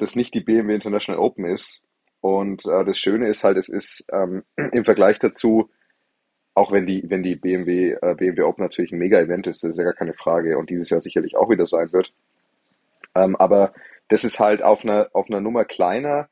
[0.00, 1.82] das nicht die BMW International Open ist,
[2.22, 5.70] und äh, das Schöne ist halt, es ist ähm, im Vergleich dazu
[6.54, 9.78] auch wenn die, wenn die BMW, äh, BMW Open natürlich ein Mega-Event ist, das ist
[9.78, 12.12] ja gar keine Frage und dieses Jahr sicherlich auch wieder sein wird.
[13.14, 13.72] Ähm, aber
[14.08, 16.28] das ist halt auf einer, auf einer Nummer kleiner,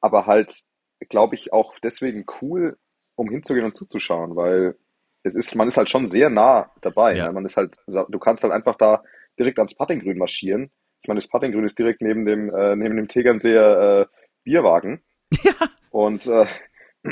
[0.00, 0.62] aber halt,
[1.08, 2.76] glaube ich, auch deswegen cool,
[3.14, 4.76] um hinzugehen und zuzuschauen, weil
[5.22, 7.14] es ist, man ist halt schon sehr nah dabei.
[7.14, 7.26] Ja.
[7.26, 7.32] Ne?
[7.34, 9.02] Man ist halt, du kannst halt einfach da
[9.38, 10.70] direkt ans Puttinggrün marschieren.
[11.02, 14.06] Ich meine, das Puttinggrün ist direkt neben dem, äh, neben dem Tegernseer äh,
[14.44, 15.02] Bierwagen.
[15.44, 15.52] Ja.
[15.90, 16.46] Und, äh,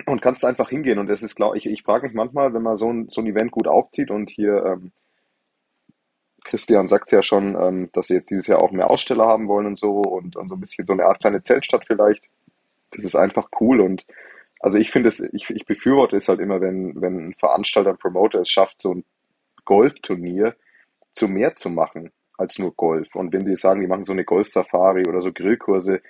[0.07, 0.99] und kannst einfach hingehen.
[0.99, 3.27] Und das ist, glaube ich, ich frage mich manchmal, wenn man so ein, so ein
[3.27, 4.93] Event gut aufzieht und hier, ähm,
[6.45, 9.49] Christian sagt es ja schon, ähm, dass sie jetzt dieses Jahr auch mehr Aussteller haben
[9.49, 12.25] wollen und so und, und so ein bisschen so eine Art kleine Zeltstadt vielleicht.
[12.93, 14.07] Das ist einfach cool und
[14.61, 17.99] also ich finde es, ich, ich befürworte es halt immer, wenn, wenn ein Veranstalter, ein
[17.99, 19.05] Promoter es schafft, so ein
[19.65, 20.57] Golfturnier
[21.13, 23.15] zu mehr zu machen als nur Golf.
[23.15, 26.01] Und wenn die sagen, die machen so eine Golf-Safari oder so Grillkurse,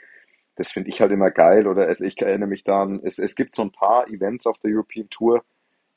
[0.57, 1.67] das finde ich halt immer geil.
[1.67, 4.73] Oder also ich erinnere mich daran, es, es gibt so ein paar Events auf der
[4.73, 5.45] European Tour,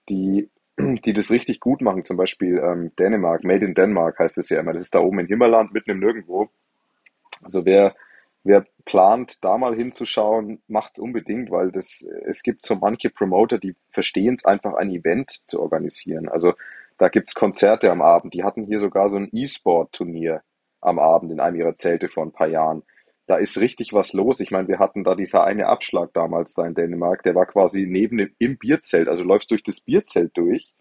[0.09, 2.03] die, die das richtig gut machen.
[2.03, 4.73] Zum Beispiel ähm, Dänemark, Made in Denmark heißt es ja immer.
[4.73, 6.49] Das ist da oben in Himmerland, mitten im Nirgendwo.
[7.41, 7.95] Also wer,
[8.43, 13.57] wer plant, da mal hinzuschauen, macht es unbedingt, weil das, es gibt so manche Promoter,
[13.57, 16.27] die verstehen es einfach, ein Event zu organisieren.
[16.27, 16.53] Also
[16.99, 18.33] da gibt es Konzerte am Abend.
[18.33, 20.43] Die hatten hier sogar so ein E-Sport-Turnier
[20.81, 22.83] am Abend in einem ihrer Zelte vor ein paar Jahren.
[23.25, 24.41] Da ist richtig was los.
[24.41, 27.85] Ich meine, wir hatten da dieser eine Abschlag damals da in Dänemark, der war quasi
[27.87, 29.07] neben dem, im Bierzelt.
[29.07, 30.73] Also du läufst durch das Bierzelt durch.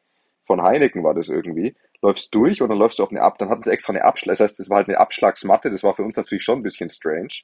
[0.45, 1.77] Von Heineken war das irgendwie.
[2.03, 4.33] Läufst durch und dann läufst du auf eine Ab, dann hatten sie extra eine Abschlag.
[4.33, 5.71] Das heißt, das war halt eine Abschlagsmatte.
[5.71, 7.43] Das war für uns natürlich schon ein bisschen strange.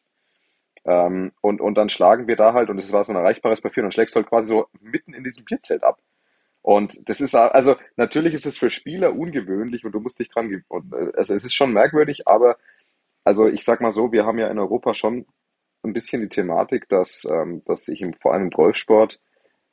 [0.85, 3.83] Ähm, und, und dann schlagen wir da halt, und es war so ein erreichbares Papier,
[3.83, 6.01] und dann schlägst du halt quasi so mitten in diesem Bierzelt ab.
[6.64, 10.64] Und das ist, also natürlich ist es für Spieler ungewöhnlich und du musst dich dran,
[10.68, 12.57] und, äh, also es ist schon merkwürdig, aber
[13.22, 15.27] also ich sag mal so, wir haben ja in Europa schon
[15.83, 19.20] ein bisschen die Thematik, dass, ähm, dass sich im, vor allem im Golfsport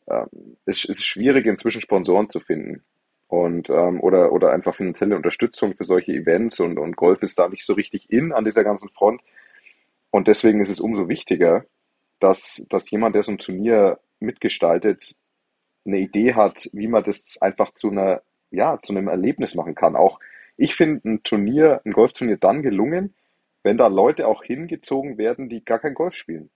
[0.09, 2.83] ähm, es, es ist schwierig, inzwischen Sponsoren zu finden.
[3.29, 7.47] Und, ähm, oder, oder einfach finanzielle Unterstützung für solche Events und, und Golf ist da
[7.47, 9.21] nicht so richtig in an dieser ganzen Front.
[10.09, 11.63] Und deswegen ist es umso wichtiger,
[12.19, 15.15] dass, dass jemand, der so ein Turnier mitgestaltet,
[15.85, 19.95] eine Idee hat, wie man das einfach zu einer, ja, zu einem Erlebnis machen kann.
[19.95, 20.19] Auch
[20.57, 23.15] ich finde ein Turnier, ein Golfturnier dann gelungen,
[23.63, 26.49] wenn da Leute auch hingezogen werden, die gar kein Golf spielen.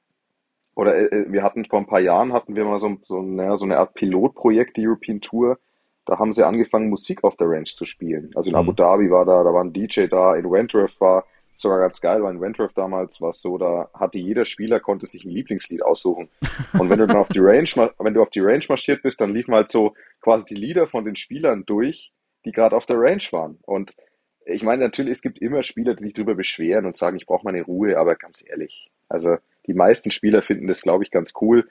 [0.76, 3.58] Oder äh, äh, wir hatten vor ein paar Jahren hatten wir mal so, so, naja,
[3.58, 5.58] so eine Art Pilotprojekt, die European Tour.
[6.06, 8.32] Da haben sie angefangen, Musik auf der Range zu spielen.
[8.36, 8.76] Also in Abu Mhm.
[8.76, 11.26] Dhabi war da, da war ein DJ da, in Wentworth war
[11.60, 15.08] sogar ganz geil, weil in Wentworth damals war es so, da hatte jeder Spieler konnte
[15.08, 16.30] sich ein Lieblingslied aussuchen.
[16.78, 19.34] Und wenn du dann auf die Range, wenn du auf die Range marschiert bist, dann
[19.34, 22.12] liefen halt so quasi die Lieder von den Spielern durch,
[22.46, 23.58] die gerade auf der Range waren.
[23.64, 23.96] Und
[24.46, 27.46] ich meine, natürlich, es gibt immer Spieler, die sich darüber beschweren und sagen, ich brauche
[27.46, 31.68] meine Ruhe, aber ganz ehrlich, also die meisten Spieler finden das, glaube ich, ganz cool.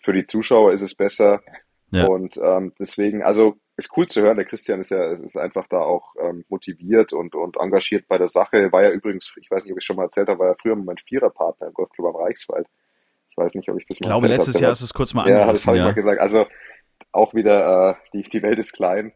[0.00, 1.42] Für die Zuschauer ist es besser.
[1.90, 2.06] Ja.
[2.06, 5.78] Und ähm, deswegen, also ist cool zu hören, der Christian ist ja ist einfach da
[5.78, 8.72] auch ähm, motiviert und, und engagiert bei der Sache.
[8.72, 10.74] War ja übrigens, ich weiß nicht, ob ich schon mal erzählt habe, war ja früher
[10.74, 12.66] mein Viererpartner im Golfclub am Reichswald.
[13.30, 14.62] Ich weiß nicht, ob ich das Ich mal glaube, erzählt letztes habe.
[14.64, 15.66] Jahr ist es kurz mal Ja, das angerissen.
[15.68, 15.86] habe ich Ja.
[15.86, 16.20] mal gesagt.
[16.20, 16.46] Also
[17.12, 19.12] auch wieder, äh, die, die Welt ist klein.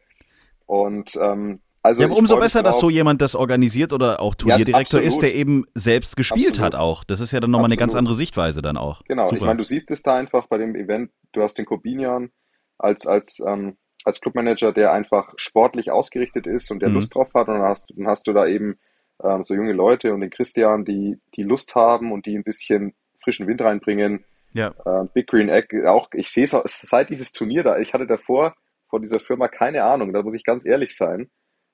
[0.66, 4.36] Und ähm, also Ja, aber ich umso besser, dass so jemand das organisiert oder auch
[4.36, 5.06] Turnierdirektor absolut.
[5.06, 6.74] ist, der eben selbst gespielt Absolut.
[6.74, 7.02] hat auch.
[7.02, 9.02] Das ist ja dann nochmal eine ganz andere Sichtweise dann auch.
[9.08, 9.46] Genau, ich Super.
[9.46, 12.30] meine, du siehst es da einfach bei dem Event, du hast den Kobinian
[12.78, 16.96] als, als, ähm, als Clubmanager, der einfach sportlich ausgerichtet ist und der Mhm.
[16.96, 18.78] Lust drauf hat und dann hast, dann hast du da eben
[19.22, 22.94] ähm, so junge Leute und den Christian, die, die Lust haben und die ein bisschen
[23.22, 24.24] frischen Wind reinbringen.
[24.54, 24.74] Ja.
[24.84, 28.54] Äh, Big Green Egg, auch, ich sehe es seit dieses Turnier da, ich hatte davor
[28.88, 31.30] von dieser Firma keine Ahnung, da muss ich ganz ehrlich sein.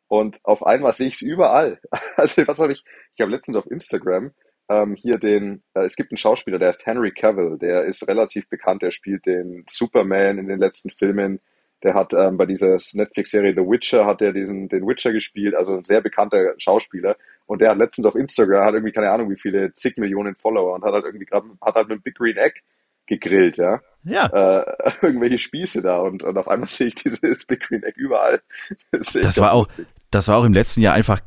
[0.06, 1.80] Und auf einmal sehe ich es überall.
[2.16, 4.32] Also was habe ich, ich habe letztens auf Instagram
[4.68, 8.48] ähm, hier den, äh, es gibt einen Schauspieler, der heißt Henry Cavill, der ist relativ
[8.48, 11.40] bekannt, der spielt den Superman in den letzten Filmen.
[11.84, 15.76] Der hat ähm, bei dieser Netflix-Serie The Witcher hat er diesen, den Witcher gespielt, also
[15.76, 17.16] ein sehr bekannter Schauspieler.
[17.46, 20.74] Und der hat letztens auf Instagram, hat irgendwie keine Ahnung wie viele, zig Millionen Follower
[20.74, 22.60] und hat halt irgendwie gerade, hat halt mit Big Green Egg
[23.06, 23.80] gegrillt, ja.
[24.04, 27.94] Ja, Äh, irgendwelche Spieße da und, und auf einmal sehe ich dieses Big Green Egg
[27.98, 28.40] überall.
[28.90, 29.86] Das, Das war auch- lustig.
[30.10, 31.20] das war auch im letzten Jahr einfach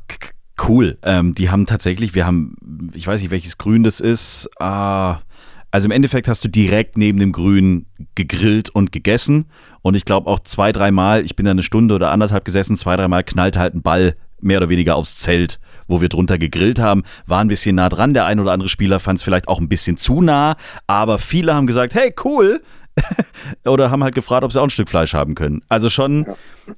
[0.68, 0.98] cool.
[1.02, 4.48] Ähm, die haben tatsächlich, wir haben, ich weiß nicht, welches Grün das ist.
[4.60, 5.20] Ah,
[5.72, 9.46] also im Endeffekt hast du direkt neben dem Grün gegrillt und gegessen.
[9.80, 12.94] Und ich glaube auch zwei, dreimal, ich bin da eine Stunde oder anderthalb gesessen, zwei,
[12.94, 17.04] dreimal knallte halt ein Ball mehr oder weniger aufs Zelt, wo wir drunter gegrillt haben.
[17.26, 18.12] War ein bisschen nah dran.
[18.12, 20.56] Der ein oder andere Spieler fand es vielleicht auch ein bisschen zu nah.
[20.86, 22.60] Aber viele haben gesagt, hey, cool,
[23.64, 25.62] oder haben halt gefragt, ob sie auch ein Stück Fleisch haben können.
[25.68, 26.26] Also schon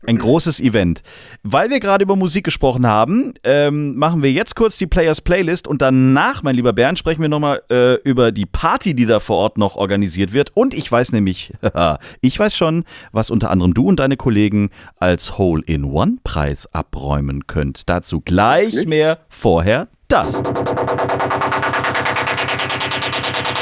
[0.07, 1.03] ein großes Event.
[1.42, 5.66] Weil wir gerade über Musik gesprochen haben, ähm, machen wir jetzt kurz die Players Playlist
[5.66, 9.37] und danach, mein lieber Bernd, sprechen wir nochmal äh, über die Party, die da vor
[9.37, 10.50] Ort noch organisiert wird.
[10.55, 11.53] Und ich weiß nämlich,
[12.20, 17.88] ich weiß schon, was unter anderem du und deine Kollegen als Hole-in-One-Preis abräumen könnt.
[17.88, 20.42] Dazu gleich mehr, vorher das.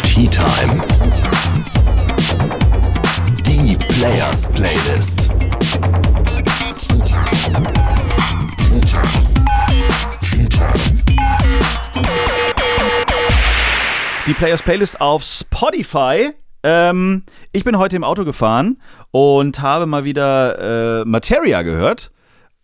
[0.04, 0.91] Tea Time.
[4.02, 5.32] Players Playlist.
[14.26, 16.32] Die Players Playlist auf Spotify.
[16.64, 22.10] Ähm, ich bin heute im Auto gefahren und habe mal wieder äh, Materia gehört.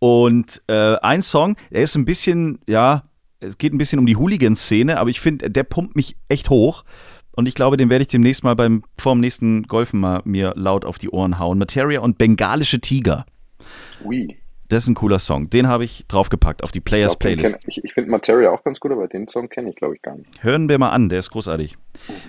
[0.01, 3.05] Und äh, ein Song, der ist ein bisschen, ja,
[3.39, 6.83] es geht ein bisschen um die Hooligan-Szene, aber ich finde, der pumpt mich echt hoch.
[7.39, 10.55] Und ich glaube, den werde ich demnächst mal beim, vor dem nächsten Golfen mal mir
[10.57, 11.57] laut auf die Ohren hauen.
[11.57, 13.27] Materia und Bengalische Tiger.
[14.05, 14.37] Ui.
[14.69, 15.49] Das ist ein cooler Song.
[15.49, 17.55] Den habe ich draufgepackt auf die Players Ich, glaub, Playlist.
[17.55, 20.03] kenn- ich, ich finde Materia auch ganz gut, aber den Song kenne ich, glaube ich,
[20.03, 20.43] gar nicht.
[20.43, 21.77] Hören wir mal an, der ist großartig.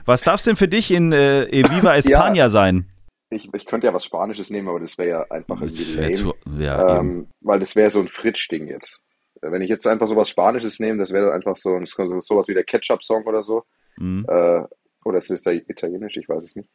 [0.06, 2.86] Was darf es denn für dich in äh, Eviva España sein?
[3.32, 6.12] Ich, ich könnte ja was Spanisches nehmen, aber das wäre ja einfach irgendwie lame.
[6.12, 9.02] zu- ja, ähm, weil das wäre so ein Fritsch-Ding jetzt.
[9.42, 12.48] Äh, Wenn ich jetzt einfach sowas Spanisches nehme, das wäre einfach so, ein- so sowas
[12.48, 13.64] wie der Ketchup-Song oder so.
[13.98, 14.24] Mhm.
[14.30, 14.62] Äh,
[15.06, 16.18] oder ist es italienisch?
[16.18, 16.70] Ich weiß es nicht.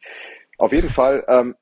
[0.57, 1.55] Auf jeden Fall ähm,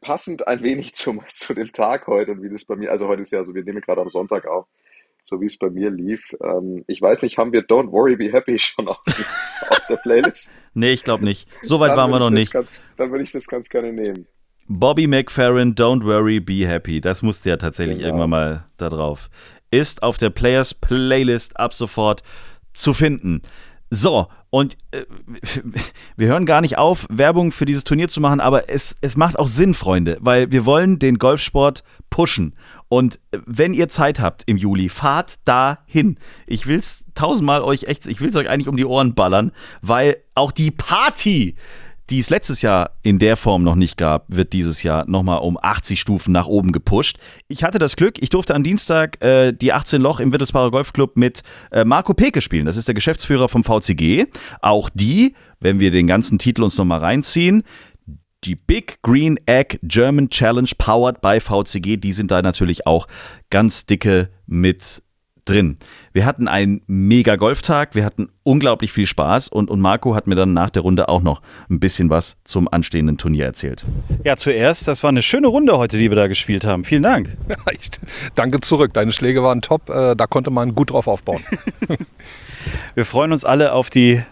[0.00, 3.22] passend ein wenig zum, zu dem Tag heute und wie das bei mir, also heute
[3.22, 4.66] ist ja, also wir nehmen gerade am Sonntag auf,
[5.22, 6.22] so wie es bei mir lief.
[6.42, 10.54] Ähm, ich weiß nicht, haben wir Don't Worry, Be Happy schon auf, auf der Playlist?
[10.76, 11.48] Nee, ich glaube nicht.
[11.62, 12.52] So weit Dann waren wir noch nicht.
[12.52, 14.26] Ganz, dann würde ich das ganz gerne nehmen.
[14.66, 17.00] Bobby McFerrin, Don't Worry, Be Happy.
[17.00, 18.08] Das musste ja tatsächlich Genau.
[18.08, 19.30] irgendwann mal da drauf.
[19.70, 22.24] Ist auf der Players Playlist ab sofort
[22.72, 23.42] zu finden.
[23.90, 25.02] So, und äh,
[26.16, 29.36] wir hören gar nicht auf, Werbung für dieses Turnier zu machen, aber es, es macht
[29.36, 32.54] auch Sinn, Freunde, weil wir wollen den Golfsport pushen.
[32.88, 36.18] Und äh, wenn ihr Zeit habt im Juli, fahrt da hin.
[36.46, 39.50] Ich will es tausendmal euch echt, ich will es euch eigentlich um die Ohren ballern,
[39.82, 41.56] weil auch die Party,
[42.10, 45.58] die es letztes Jahr in der Form noch nicht gab, wird dieses Jahr nochmal um
[45.60, 47.18] 80 Stufen nach oben gepusht.
[47.48, 51.16] Ich hatte das Glück, ich durfte am Dienstag äh, die 18 Loch im Wittelsbacher Golfclub
[51.16, 52.66] mit äh, Marco Peke spielen.
[52.66, 54.26] Das ist der Geschäftsführer vom VCG.
[54.60, 57.62] Auch die, wenn wir den ganzen Titel uns nochmal reinziehen,
[58.44, 63.08] die Big Green Egg German Challenge powered by VCG, die sind da natürlich auch
[63.48, 65.02] ganz dicke mit
[65.44, 65.78] drin.
[66.12, 70.34] Wir hatten einen mega Golftag, wir hatten unglaublich viel Spaß und, und Marco hat mir
[70.34, 73.84] dann nach der Runde auch noch ein bisschen was zum anstehenden Turnier erzählt.
[74.24, 76.84] Ja, zuerst, das war eine schöne Runde heute, die wir da gespielt haben.
[76.84, 77.36] Vielen Dank.
[77.48, 77.90] Ja, ich,
[78.34, 78.94] danke zurück.
[78.94, 79.90] Deine Schläge waren top.
[79.90, 81.42] Äh, da konnte man gut drauf aufbauen.
[82.94, 84.22] Wir freuen uns alle auf die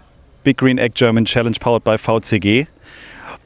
[0.45, 2.67] Big Green Egg German Challenge powered by VCG.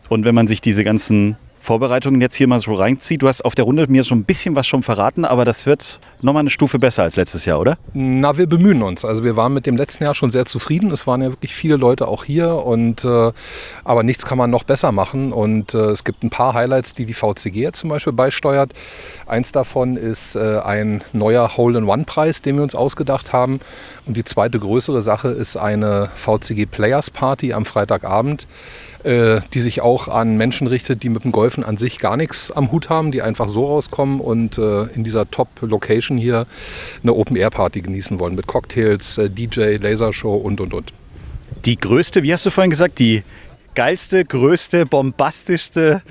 [0.08, 3.56] Und wenn man sich diese ganzen Vorbereitungen jetzt hier mal so reinzieht, du hast auf
[3.56, 6.78] der Runde mir schon ein bisschen was schon verraten, aber das wird nochmal eine Stufe
[6.78, 7.76] besser als letztes Jahr, oder?
[7.92, 9.04] Na, wir bemühen uns.
[9.04, 10.92] Also wir waren mit dem letzten Jahr schon sehr zufrieden.
[10.92, 13.32] Es waren ja wirklich viele Leute auch hier und äh,
[13.82, 15.32] aber nichts kann man noch besser machen.
[15.32, 18.72] Und äh, es gibt ein paar Highlights, die die VCG jetzt zum Beispiel beisteuert.
[19.26, 23.58] Eins davon ist äh, ein neuer Hole-in-One-Preis, den wir uns ausgedacht haben.
[24.06, 28.46] Und die zweite größere Sache ist eine VCG Players Party am Freitagabend
[29.06, 32.50] äh, die sich auch an Menschen richtet, die mit dem Golfen an sich gar nichts
[32.50, 36.46] am Hut haben, die einfach so rauskommen und äh, in dieser Top-Location hier
[37.02, 40.92] eine Open-Air-Party genießen wollen mit Cocktails, äh, DJ, Lasershow und und und.
[41.64, 43.22] Die größte, wie hast du vorhin gesagt, die
[43.76, 46.02] geilste, größte, bombastischste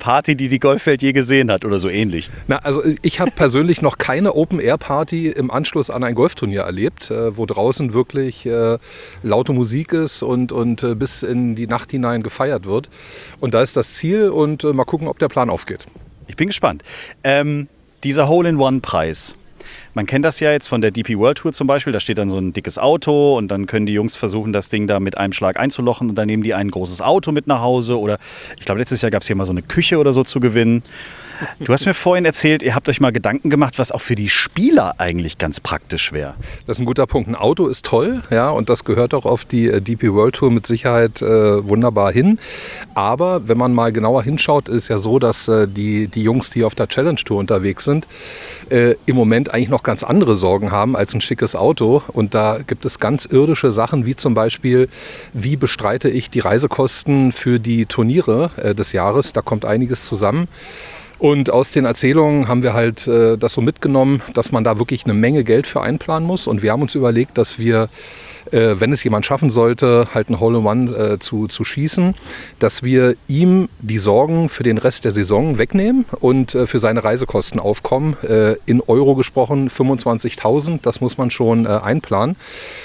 [0.00, 2.30] Party, die die Golfwelt je gesehen hat oder so ähnlich.
[2.48, 7.36] Na, also ich habe persönlich noch keine Open-Air-Party im Anschluss an ein Golfturnier erlebt, äh,
[7.36, 8.78] wo draußen wirklich äh,
[9.22, 12.88] laute Musik ist und, und äh, bis in die Nacht hinein gefeiert wird.
[13.38, 15.86] Und da ist das Ziel und äh, mal gucken, ob der Plan aufgeht.
[16.26, 16.82] Ich bin gespannt.
[17.22, 17.68] Ähm,
[18.02, 19.36] dieser Hole-in-One-Preis.
[19.92, 21.92] Man kennt das ja jetzt von der DP World Tour zum Beispiel.
[21.92, 24.86] Da steht dann so ein dickes Auto und dann können die Jungs versuchen, das Ding
[24.86, 27.98] da mit einem Schlag einzulochen und dann nehmen die ein großes Auto mit nach Hause.
[27.98, 28.18] Oder
[28.58, 30.84] ich glaube, letztes Jahr gab es hier mal so eine Küche oder so zu gewinnen.
[31.58, 34.28] Du hast mir vorhin erzählt, ihr habt euch mal Gedanken gemacht, was auch für die
[34.28, 36.34] Spieler eigentlich ganz praktisch wäre.
[36.66, 37.28] Das ist ein guter Punkt.
[37.28, 40.50] Ein Auto ist toll, ja, und das gehört auch auf die äh, DP World Tour
[40.50, 42.38] mit Sicherheit äh, wunderbar hin.
[42.94, 46.64] Aber wenn man mal genauer hinschaut, ist ja so, dass äh, die, die Jungs, die
[46.64, 48.06] auf der Challenge Tour unterwegs sind,
[48.70, 52.02] äh, im Moment eigentlich noch ganz andere Sorgen haben als ein schickes Auto.
[52.08, 54.88] Und da gibt es ganz irdische Sachen, wie zum Beispiel,
[55.32, 59.32] wie bestreite ich die Reisekosten für die Turniere äh, des Jahres.
[59.32, 60.48] Da kommt einiges zusammen.
[61.20, 65.04] Und aus den Erzählungen haben wir halt äh, das so mitgenommen, dass man da wirklich
[65.04, 66.46] eine Menge Geld für einplanen muss.
[66.46, 67.90] Und wir haben uns überlegt, dass wir
[68.52, 72.14] äh, wenn es jemand schaffen sollte, halt ein Hole-in-One äh, zu, zu schießen,
[72.58, 77.04] dass wir ihm die Sorgen für den Rest der Saison wegnehmen und äh, für seine
[77.04, 78.16] Reisekosten aufkommen.
[78.22, 82.36] Äh, in Euro gesprochen 25.000, das muss man schon äh, einplanen.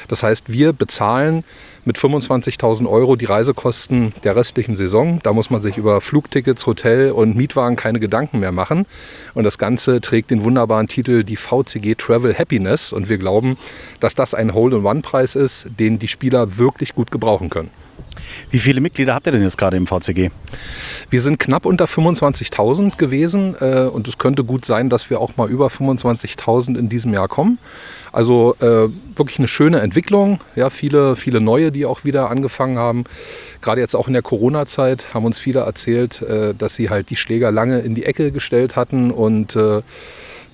[0.08, 1.44] Das heißt, wir bezahlen
[1.86, 5.20] mit 25.000 Euro die Reisekosten der restlichen Saison.
[5.24, 8.86] Da muss man sich über Flugtickets, Hotel und Mietwagen keine Gedanken mehr machen.
[9.34, 12.92] Und das Ganze trägt den wunderbaren Titel die VCG Travel Happiness.
[12.92, 13.58] Und wir glauben,
[14.00, 17.70] dass das ein Hole-in-One-Preis ist, den die Spieler wirklich gut gebrauchen können.
[18.52, 20.30] Wie viele Mitglieder habt ihr denn jetzt gerade im VCG?
[21.10, 25.38] Wir sind knapp unter 25.000 gewesen äh, und es könnte gut sein, dass wir auch
[25.38, 27.58] mal über 25.000 in diesem Jahr kommen.
[28.12, 30.40] Also äh, wirklich eine schöne Entwicklung.
[30.56, 33.04] Ja, viele, viele neue, die auch wieder angefangen haben.
[33.62, 37.18] Gerade jetzt auch in der Corona-Zeit haben uns viele erzählt, äh, dass sie halt die
[37.18, 39.82] Schläger lange in die Ecke gestellt hatten und äh,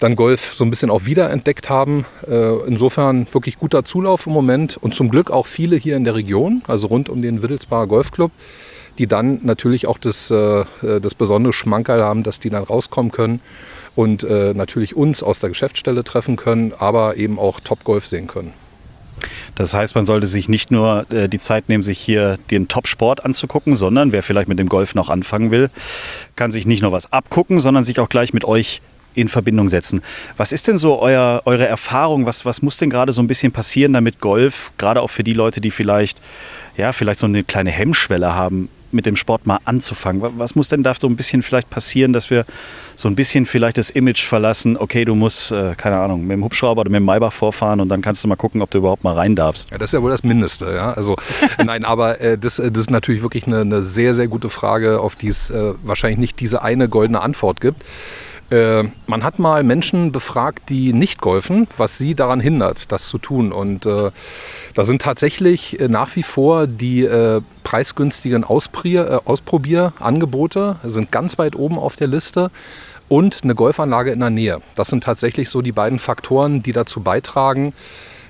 [0.02, 2.06] dann Golf so ein bisschen auch wiederentdeckt haben.
[2.28, 6.16] Äh, insofern wirklich guter Zulauf im Moment und zum Glück auch viele hier in der
[6.16, 8.32] Region, also rund um den Wittelsbacher Golfclub,
[8.98, 13.42] die dann natürlich auch das, äh, das besondere Schmankerl haben, dass die dann rauskommen können
[13.96, 18.54] und äh, natürlich uns aus der Geschäftsstelle treffen können, aber eben auch Top-Golf sehen können.
[19.54, 23.24] Das heißt, man sollte sich nicht nur äh, die Zeit nehmen, sich hier den Top-Sport
[23.24, 25.70] anzugucken, sondern wer vielleicht mit dem Golf noch anfangen will,
[26.36, 28.82] kann sich nicht nur was abgucken, sondern sich auch gleich mit euch
[29.14, 30.02] in Verbindung setzen.
[30.38, 32.26] Was ist denn so euer, eure Erfahrung?
[32.26, 35.34] Was, was muss denn gerade so ein bisschen passieren, damit Golf, gerade auch für die
[35.34, 36.22] Leute, die vielleicht,
[36.78, 40.22] ja, vielleicht so eine kleine Hemmschwelle haben, mit dem Sport mal anzufangen?
[40.38, 42.46] Was muss denn da so ein bisschen vielleicht passieren, dass wir
[42.96, 46.44] so ein bisschen vielleicht das Image verlassen, okay, du musst, äh, keine Ahnung, mit dem
[46.44, 49.04] Hubschrauber oder mit dem Maybach vorfahren und dann kannst du mal gucken, ob du überhaupt
[49.04, 49.72] mal rein darfst.
[49.72, 50.94] Ja, das ist ja wohl das Mindeste, ja.
[50.94, 51.16] Also
[51.66, 55.00] nein, aber äh, das, äh, das ist natürlich wirklich eine, eine, sehr, sehr gute Frage,
[55.00, 57.84] auf die es äh, wahrscheinlich nicht diese eine goldene Antwort gibt.
[58.52, 63.18] Äh, man hat mal Menschen befragt, die nicht golfen, was sie daran hindert, das zu
[63.18, 63.54] tun.
[63.54, 64.12] Und äh,
[64.74, 71.38] da sind tatsächlich äh, nach wie vor die äh, preisgünstigen Ausprier, äh, Ausprobierangebote sind ganz
[71.38, 72.52] weit oben auf der Liste
[73.08, 74.62] und eine Golfanlage in der Nähe.
[74.76, 77.74] Das sind tatsächlich so die beiden Faktoren, die dazu beitragen,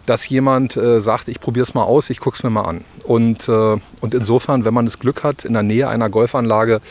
[0.05, 2.83] dass jemand äh, sagt, ich probiere es mal aus, ich gucke es mir mal an.
[3.03, 6.81] Und, äh, und insofern, wenn man das Glück hat, in der Nähe einer Golfanlage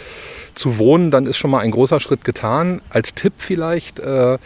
[0.54, 2.80] zu wohnen, dann ist schon mal ein großer Schritt getan.
[2.90, 4.38] Als Tipp vielleicht, äh,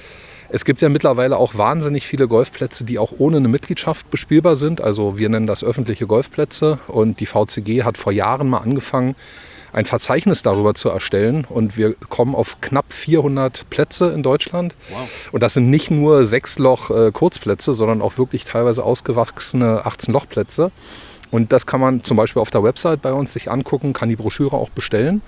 [0.51, 4.81] es gibt ja mittlerweile auch wahnsinnig viele Golfplätze, die auch ohne eine Mitgliedschaft bespielbar sind.
[4.81, 9.17] Also wir nennen das öffentliche Golfplätze und die VCG hat vor Jahren mal angefangen,
[9.75, 14.75] ein Verzeichnis darüber zu erstellen und wir kommen auf knapp 400 Plätze in Deutschland.
[14.91, 15.09] Wow.
[15.33, 20.71] Und das sind nicht nur Sechsloch äh, Kurzplätze, sondern auch wirklich teilweise ausgewachsene 18-Loch-Plätze.
[21.31, 24.17] Und das kann man zum Beispiel auf der Website bei uns sich angucken, kann die
[24.17, 25.21] Broschüre auch bestellen.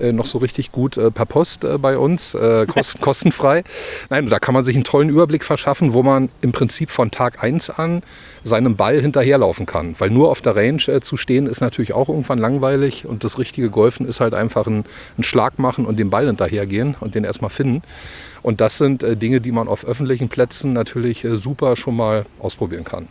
[0.00, 2.36] Äh, noch so richtig gut äh, per Post äh, bei uns,
[2.68, 3.64] kost, kostenfrei.
[4.10, 7.42] Nein, da kann man sich einen tollen Überblick verschaffen, wo man im Prinzip von Tag
[7.42, 8.02] 1 an
[8.42, 9.94] seinem Ball hinterherlaufen kann.
[9.98, 13.70] Weil nur auf der Range zu stehen ist natürlich auch irgendwann langweilig und das richtige
[13.70, 14.84] Golfen ist halt einfach ein,
[15.18, 17.82] ein Schlag machen und den Ball hinterhergehen und den erstmal finden.
[18.44, 22.26] Und das sind äh, Dinge, die man auf öffentlichen Plätzen natürlich äh, super schon mal
[22.40, 23.08] ausprobieren kann.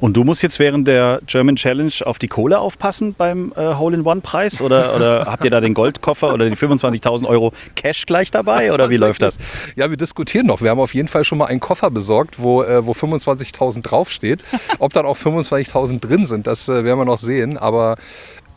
[0.00, 4.60] Und du musst jetzt während der German Challenge auf die Kohle aufpassen beim äh, Hole-in-One-Preis?
[4.60, 8.70] Oder, oder habt ihr da den Goldkoffer oder die 25.000 Euro Cash gleich dabei?
[8.70, 9.38] Oder wie läuft das?
[9.76, 10.60] Ja, wir diskutieren noch.
[10.60, 14.44] Wir haben auf jeden Fall schon mal einen Koffer besorgt, wo, äh, wo 25.000 draufsteht.
[14.78, 17.56] Ob dann auch 25.000 drin sind, das äh, werden wir noch sehen.
[17.56, 17.96] Aber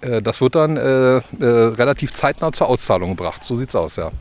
[0.02, 3.46] äh, das wird dann relativ zeitnah zur Auszahlung gebracht.
[3.46, 4.12] So sieht es aus, ja.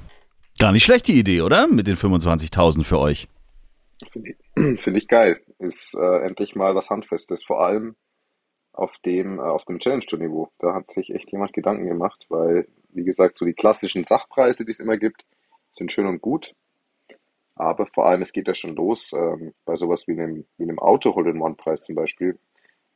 [0.58, 1.68] Gar nicht schlechte Idee, oder?
[1.68, 3.28] Mit den 25.000 für euch.
[4.10, 4.36] Finde ich,
[4.82, 5.40] find ich, geil.
[5.60, 7.44] Ist äh, endlich mal was Handfestes.
[7.44, 7.94] Vor allem
[8.72, 10.50] auf dem, äh, dem Challenge-Tour-Niveau.
[10.58, 14.72] Da hat sich echt jemand Gedanken gemacht, weil, wie gesagt, so die klassischen Sachpreise, die
[14.72, 15.24] es immer gibt,
[15.70, 16.54] sind schön und gut.
[17.54, 20.80] Aber vor allem, es geht ja schon los ähm, bei sowas wie einem, wie einem
[20.80, 22.38] Auto-Hole-in-One-Preis zum Beispiel.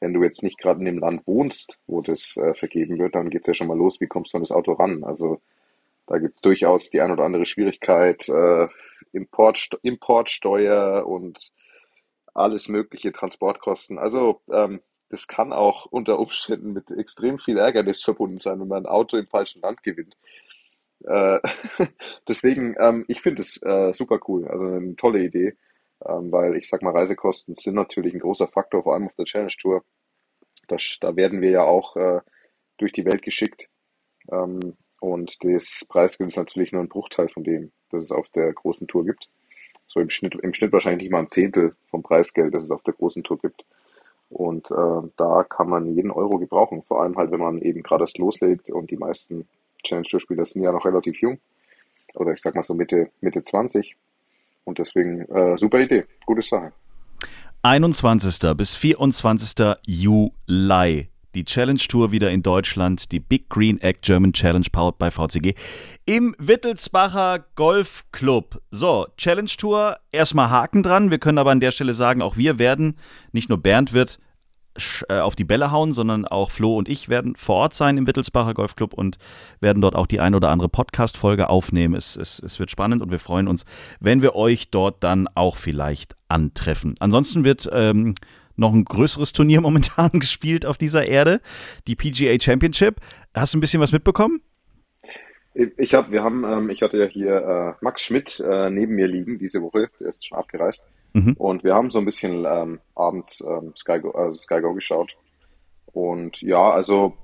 [0.01, 3.31] Wenn du jetzt nicht gerade in dem Land wohnst, wo das äh, vergeben wird, dann
[3.31, 5.05] geht es ja schon mal los, wie kommst du an das Auto ran?
[5.05, 5.41] Also
[6.07, 8.69] da gibt es durchaus die ein oder andere Schwierigkeit, äh,
[9.13, 11.53] Import, Importsteuer und
[12.35, 13.99] alles mögliche Transportkosten.
[13.99, 14.81] Also ähm,
[15.11, 19.19] das kann auch unter Umständen mit extrem viel Ärgernis verbunden sein, wenn man ein Auto
[19.19, 20.17] im falschen Land gewinnt.
[21.05, 21.41] Äh,
[22.29, 25.57] deswegen, ähm, ich finde es äh, super cool, also eine tolle Idee,
[26.07, 29.27] ähm, weil ich sag mal, Reisekosten sind natürlich ein großer Faktor, vor allem auf der
[29.27, 29.85] Challenge Tour.
[30.69, 32.21] Das, da werden wir ja auch äh,
[32.79, 33.69] durch die Welt geschickt.
[34.31, 38.53] Ähm, und das Preisgeld ist natürlich nur ein Bruchteil von dem, das es auf der
[38.53, 39.29] großen Tour gibt.
[39.89, 42.85] So im Schnitt, im Schnitt wahrscheinlich nicht mal ein Zehntel vom Preisgeld, das es auf
[42.85, 43.65] der großen Tour gibt.
[44.29, 46.85] Und äh, da kann man jeden Euro gebrauchen.
[46.87, 49.49] Vor allem halt, wenn man eben gerade erst loslegt und die meisten
[49.83, 51.41] Challenge Tour Spieler sind ja noch relativ jung.
[52.15, 53.97] Oder ich sag mal so Mitte, Mitte 20.
[54.63, 56.73] Und deswegen äh, super Idee, gute Sache.
[57.63, 58.57] 21.
[58.57, 59.77] bis 24.
[59.85, 61.12] Juli.
[61.35, 65.55] Die Challenge Tour wieder in Deutschland, die Big Green Egg German Challenge powered by VCG
[66.05, 68.61] im Wittelsbacher Golf Club.
[68.71, 71.11] So, Challenge Tour, erstmal Haken dran.
[71.11, 72.97] Wir können aber an der Stelle sagen, auch wir werden,
[73.33, 74.19] nicht nur Bernd wird
[75.09, 78.07] äh, auf die Bälle hauen, sondern auch Flo und ich werden vor Ort sein im
[78.07, 79.19] Wittelsbacher Golf Club und
[79.61, 81.95] werden dort auch die ein oder andere Podcast-Folge aufnehmen.
[81.95, 83.67] Es, es, es wird spannend und wir freuen uns,
[84.01, 86.95] wenn wir euch dort dann auch vielleicht antreffen.
[87.01, 88.15] Ansonsten wird ähm,
[88.57, 91.41] noch ein größeres Turnier momentan gespielt auf dieser Erde,
[91.87, 92.97] die PGA Championship.
[93.35, 94.43] Hast du ein bisschen was mitbekommen?
[95.55, 99.07] Ich habe, wir haben, ähm, ich hatte ja hier äh, Max Schmidt äh, neben mir
[99.07, 100.87] liegen diese Woche, der ist schon abgereist.
[101.13, 101.35] Mhm.
[101.35, 105.15] Und wir haben so ein bisschen ähm, abends ähm, Sky Go, also Sky Go geschaut.
[105.93, 107.15] Und ja, also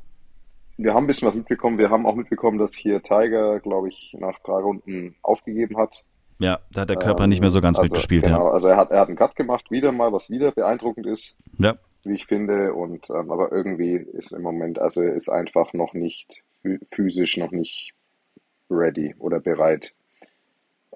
[0.76, 1.78] wir haben ein bisschen was mitbekommen.
[1.78, 6.04] Wir haben auch mitbekommen, dass hier Tiger, glaube ich, nach drei Runden aufgegeben hat.
[6.38, 8.24] Ja, da hat der Körper nicht mehr so ganz also, mitgespielt.
[8.24, 11.36] Genau, also er hat, er hat einen Cut gemacht, wieder mal, was wieder beeindruckend ist,
[11.58, 11.70] Ja.
[11.70, 11.78] ja.
[12.04, 12.74] wie ich finde.
[12.74, 16.42] Und ähm, aber irgendwie ist im Moment, also er ist einfach noch nicht
[16.92, 17.92] physisch noch nicht
[18.70, 19.92] ready oder bereit.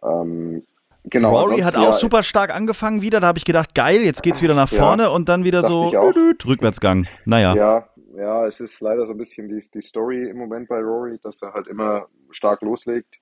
[0.03, 0.65] Ähm,
[1.05, 1.39] genau.
[1.39, 3.21] Rory hat auch ja, super stark angefangen wieder.
[3.21, 5.89] Da habe ich gedacht, geil, jetzt geht's wieder nach Ja, vorne und dann wieder so
[5.89, 7.07] Rückwärtsgang.
[7.25, 7.55] Naja.
[7.55, 11.19] Ja, ja, es ist leider so ein bisschen die, die Story im Moment bei Rory,
[11.23, 13.21] dass er halt immer stark loslegt,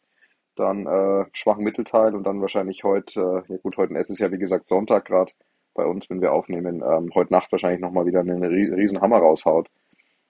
[0.61, 4.31] dann äh, schwachen Mittelteil und dann wahrscheinlich heute, äh, ja gut, heute es ist ja
[4.31, 5.33] wie gesagt Sonntag gerade
[5.75, 9.19] bei uns, wenn wir aufnehmen, ähm, heute Nacht wahrscheinlich nochmal wieder einen ri- riesen Hammer
[9.19, 9.69] raushaut.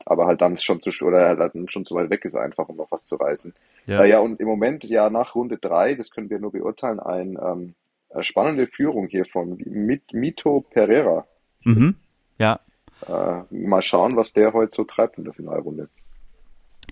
[0.06, 2.68] Aber halt dann ist schon zu, oder halt dann schon zu weit weg ist einfach,
[2.70, 3.52] um noch was zu reißen.
[3.86, 4.00] Ja.
[4.00, 7.38] Ja, ja und im Moment, ja, nach Runde drei, das können wir nur beurteilen, ein
[7.42, 7.74] ähm,
[8.12, 11.26] eine spannende Führung hier von Mit- Mito Pereira.
[11.64, 11.96] Mhm.
[12.38, 12.60] Ja.
[13.06, 15.88] Äh, mal schauen, was der heute so treibt in der Finalrunde.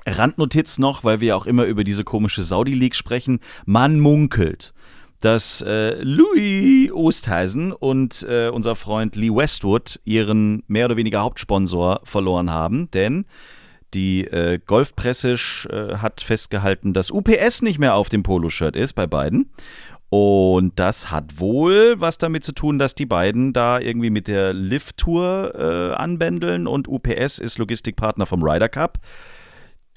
[0.07, 3.41] Randnotiz noch, weil wir auch immer über diese komische Saudi League sprechen.
[3.67, 4.73] Man munkelt,
[5.21, 12.01] dass äh, Louis Oosthuizen und äh, unser Freund Lee Westwood ihren mehr oder weniger Hauptsponsor
[12.05, 13.25] verloren haben, denn
[13.95, 15.33] die äh, Golfpresse
[15.71, 19.51] äh, hat festgehalten, dass UPS nicht mehr auf dem Poloshirt ist bei beiden.
[20.11, 24.55] Und das hat wohl was damit zu tun, dass die beiden da irgendwie mit der
[24.55, 28.99] Lift-Tour äh, anbändeln und UPS ist Logistikpartner vom Ryder Cup.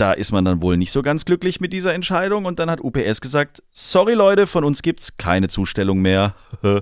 [0.01, 2.81] Da ist man dann wohl nicht so ganz glücklich mit dieser Entscheidung und dann hat
[2.83, 6.33] UPS gesagt, sorry Leute, von uns gibt's keine Zustellung mehr.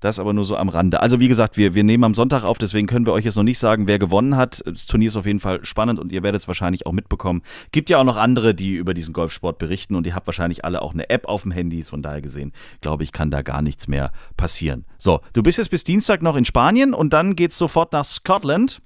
[0.00, 1.00] Das aber nur so am Rande.
[1.02, 3.42] Also wie gesagt, wir, wir nehmen am Sonntag auf, deswegen können wir euch jetzt noch
[3.42, 4.62] nicht sagen, wer gewonnen hat.
[4.64, 7.42] Das Turnier ist auf jeden Fall spannend und ihr werdet es wahrscheinlich auch mitbekommen.
[7.70, 10.80] Gibt ja auch noch andere, die über diesen Golfsport berichten und ihr habt wahrscheinlich alle
[10.80, 11.82] auch eine App auf dem Handy.
[11.82, 14.86] Von daher gesehen, glaube ich, kann da gar nichts mehr passieren.
[14.96, 18.80] So, du bist jetzt bis Dienstag noch in Spanien und dann geht's sofort nach Scotland.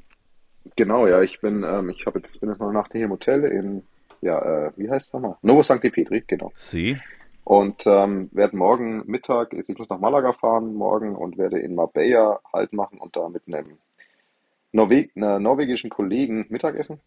[0.77, 3.45] Genau, ja, ich bin, ähm, ich habe jetzt bin jetzt noch Nacht hier im Hotel
[3.45, 3.83] in,
[4.21, 5.37] ja, äh, wie heißt es nochmal?
[5.43, 6.53] Novo Sancti Petri, genau.
[6.55, 6.99] Sie.
[7.45, 12.41] Und ähm, werde morgen Mittag, ich muss nach Malaga fahren morgen und werde in Marbella
[12.53, 13.77] Halt machen und da mit einem
[14.73, 17.01] Norwe einer norwegischen Kollegen Mittagessen.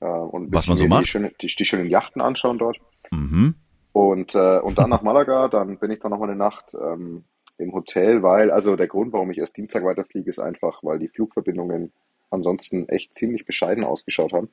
[0.00, 1.04] Äh, und ein Was man so mir macht?
[1.04, 2.78] Die, schöne, die, die schönen Yachten anschauen dort.
[3.10, 3.56] Mhm.
[3.92, 7.24] Und, äh, und dann nach Malaga, dann bin ich dann nochmal eine Nacht ähm,
[7.58, 11.08] im Hotel, weil, also der Grund, warum ich erst Dienstag weiterfliege, ist einfach, weil die
[11.08, 11.92] Flugverbindungen
[12.30, 14.48] ansonsten echt ziemlich bescheiden ausgeschaut haben.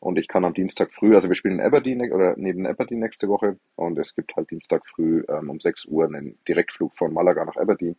[0.00, 3.00] Und ich kann am Dienstag früh, also wir spielen in Aberdeen ne- oder neben Aberdeen
[3.00, 7.12] nächste Woche und es gibt halt Dienstag früh ähm, um 6 Uhr einen Direktflug von
[7.12, 7.96] Malaga nach Aberdeen.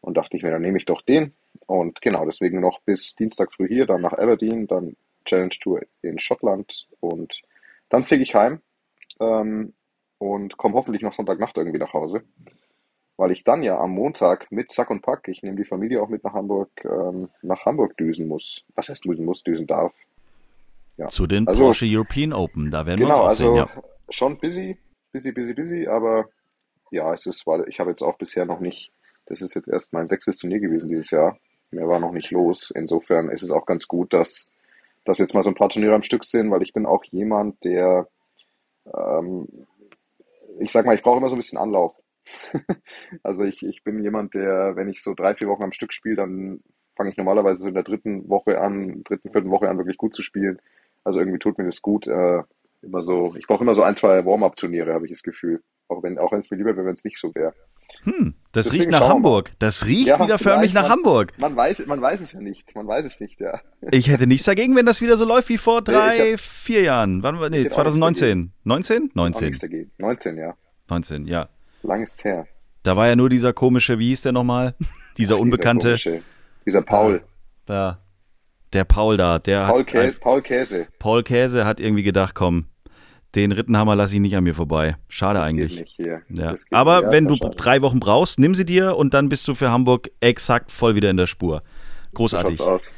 [0.00, 1.32] Und dachte ich mir, dann nehme ich doch den.
[1.66, 6.18] Und genau, deswegen noch bis Dienstag früh hier, dann nach Aberdeen, dann Challenge Tour in
[6.18, 7.40] Schottland und
[7.88, 8.60] dann fliege ich heim
[9.20, 9.72] ähm,
[10.18, 12.24] und komme hoffentlich noch Sonntagnacht irgendwie nach Hause.
[13.16, 16.08] Weil ich dann ja am Montag mit Sack und Pack, ich nehme die Familie auch
[16.08, 18.64] mit nach Hamburg, ähm, nach Hamburg düsen muss.
[18.74, 19.92] Was heißt düsen muss, düsen darf?
[20.96, 21.06] Ja.
[21.06, 22.70] Zu den Also- Porsche European Open.
[22.70, 23.82] Da werden wir Genau, uns auch also sehen, ja.
[24.10, 24.76] schon busy,
[25.12, 26.28] busy, busy, busy, aber
[26.90, 28.92] ja, es ist, weil ich habe jetzt auch bisher noch nicht,
[29.26, 31.38] das ist jetzt erst mein sechstes Turnier gewesen dieses Jahr.
[31.70, 32.72] Mehr war noch nicht los.
[32.74, 34.50] Insofern ist es auch ganz gut, dass,
[35.04, 37.64] dass jetzt mal so ein paar Turniere am Stück sind, weil ich bin auch jemand,
[37.64, 38.06] der,
[38.92, 39.48] ähm,
[40.60, 41.94] ich sag mal, ich brauche immer so ein bisschen Anlauf.
[43.22, 46.16] Also ich, ich bin jemand, der, wenn ich so drei, vier Wochen am Stück spiele,
[46.16, 46.60] dann
[46.96, 50.14] fange ich normalerweise so in der dritten Woche an, dritten, vierten Woche an, wirklich gut
[50.14, 50.58] zu spielen.
[51.04, 52.06] Also irgendwie tut mir das gut.
[52.06, 52.42] Äh,
[52.82, 55.62] immer so, ich brauche immer so ein, zwei Warm-up-Turniere, habe ich das Gefühl.
[55.88, 57.52] Auch wenn, auch es mir lieber wäre, wenn es nicht so wäre.
[58.04, 59.08] Hm, das Deswegen riecht nach.
[59.08, 59.52] Hamburg.
[59.58, 61.32] Das riecht Ja, wieder förmlich nach man- Hamburg.
[61.38, 62.74] Man weiß, man weiß es ja nicht.
[62.74, 63.60] Man weiß es nicht, ja.
[63.90, 66.82] Ich hätte nichts dagegen, wenn das wieder so läuft wie vor Nee, drei, ich vier
[66.82, 67.22] Jahren.
[67.22, 68.52] Wann war, nee, Ich hätte auch nichts 2019.
[68.64, 69.10] 19?
[69.14, 69.58] Auch nichts 19.
[69.60, 69.90] dagegen.
[69.98, 70.54] 19, ja.
[70.88, 71.48] 19, ja.
[71.84, 72.46] Lang ist her.
[72.82, 74.74] Da war ja nur dieser komische, wie hieß der nochmal?
[75.16, 75.94] Dieser Unbekannte.
[75.94, 76.24] Dieser, komische,
[76.66, 77.22] dieser Paul.
[77.68, 77.98] Ja.
[78.72, 80.86] Der Paul da, der Paul, hat Kä einfach- Paul Käse.
[80.98, 82.66] Paul Käse hat irgendwie gedacht, komm,
[83.36, 84.96] Den Rittenhammer lasse ich nicht an mir vorbei.
[85.08, 85.96] Schade Das eigentlich.
[85.98, 86.20] Ja.
[86.72, 87.04] Aber nicht.
[87.06, 90.10] Ja, wenn du drei Wochen brauchst, nimm sie dir und dann bist du für Hamburg
[90.20, 91.62] exakt voll wieder in der Spur.
[92.10, 92.56] So Großartig.
[92.58, 92.92] schaut's aus.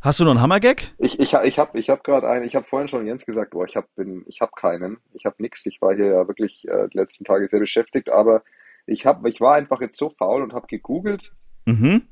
[0.00, 0.82] Hast du noch einen Hammergag?
[0.98, 3.64] Ich, ich, ich habe ich hab gerade einen, ich habe vorhin schon Jens gesagt, boah,
[3.64, 3.88] ich habe
[4.26, 5.66] ich hab keinen, ich habe nichts.
[5.66, 8.42] Ich war hier ja wirklich äh, die letzten Tage sehr beschäftigt, aber
[8.86, 11.32] ich, hab, ich war einfach jetzt so faul und habe gegoogelt
[11.66, 12.02] Mhm.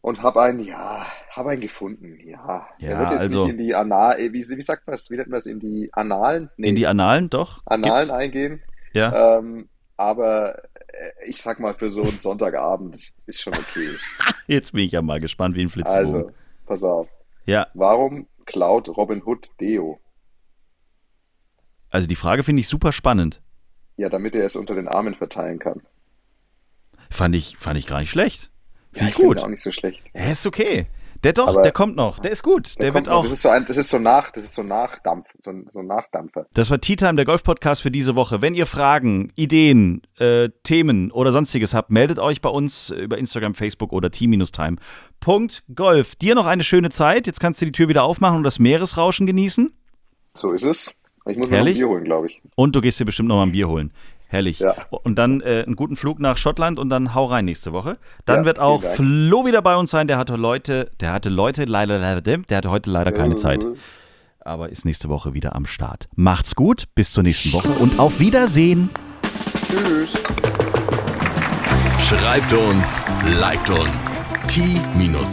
[0.00, 2.66] und habe einen, ja, habe einen gefunden, ja.
[2.80, 5.10] Der Ja, wird jetzt also- nicht in die Anal, äh, wie, wie sagt man das,
[5.10, 6.48] wie nennt man das, in die Annalen?
[6.56, 7.60] Nee, In die Annalen, doch?
[7.66, 8.10] Annalen Gibt's?
[8.10, 8.62] eingehen.
[8.94, 9.38] Ja.
[9.38, 9.68] Ähm,
[9.98, 13.88] aber äh, ich sag mal, für so einen Sonntagabend ist schon okay.
[14.46, 15.98] Jetzt bin ich ja mal gespannt wie ein Flitzebogen.
[16.14, 16.30] Also,
[16.66, 17.08] pass auf.
[17.44, 19.98] Ja, Warum klaut Robin Hood Deo?
[21.90, 23.42] also die Frage finde ich super spannend.
[23.96, 25.82] Ja, damit er es unter den Armen verteilen kann.
[27.10, 28.44] Fand ich, fand ich gar nicht schlecht.
[28.94, 29.38] Ja, Finde ich finde gut.
[29.38, 30.02] ihn auch nicht so schlecht.
[30.14, 30.86] Er ist okay.
[31.24, 32.18] Der doch, Aber- der kommt noch.
[32.18, 32.76] Der ist gut.
[32.78, 33.14] Der, Der wird noch.
[33.14, 33.22] auch.
[33.22, 35.78] Das ist so ein, das ist so nach, das ist so Nachdampf, so ein, so
[35.78, 36.46] ein Nachdampfer.
[36.54, 38.42] Das war Tea Time, der Golf-Podcast für diese Woche.
[38.42, 43.54] Wenn ihr Fragen, Ideen, äh, Themen oder sonstiges habt, meldet euch bei uns über Instagram,
[43.54, 46.16] Facebook oder team-time.golf.
[46.16, 47.26] Dir noch eine schöne Zeit.
[47.26, 49.70] Jetzt kannst du die Tür wieder aufmachen und das Meeresrauschen genießen.
[50.34, 50.94] So ist es.
[51.28, 51.74] Ich muss mir noch ein.
[51.74, 52.40] Bier holen, glaube ich.
[52.56, 53.92] Und du gehst dir bestimmt noch mal ein Bier holen.
[54.32, 54.60] Herrlich.
[54.60, 54.74] Ja.
[54.90, 57.98] Und dann äh, einen guten Flug nach Schottland und dann hau rein nächste Woche.
[58.24, 58.82] Dann Ja, wird auch.
[58.82, 60.06] Flo wieder bei uns sein.
[60.06, 63.66] Der hatte Leute, der hatte Leute leider, leider, der hatte heute leider keine Zeit.
[64.40, 66.08] Aber ist nächste Woche wieder am Start.
[66.16, 68.88] Macht's gut, bis zur nächsten Woche und auf Wiedersehen.
[69.68, 70.08] Tschüss.
[72.08, 73.04] Schreibt uns,
[73.38, 74.22] liked uns.
[74.48, 75.32] t-time.golf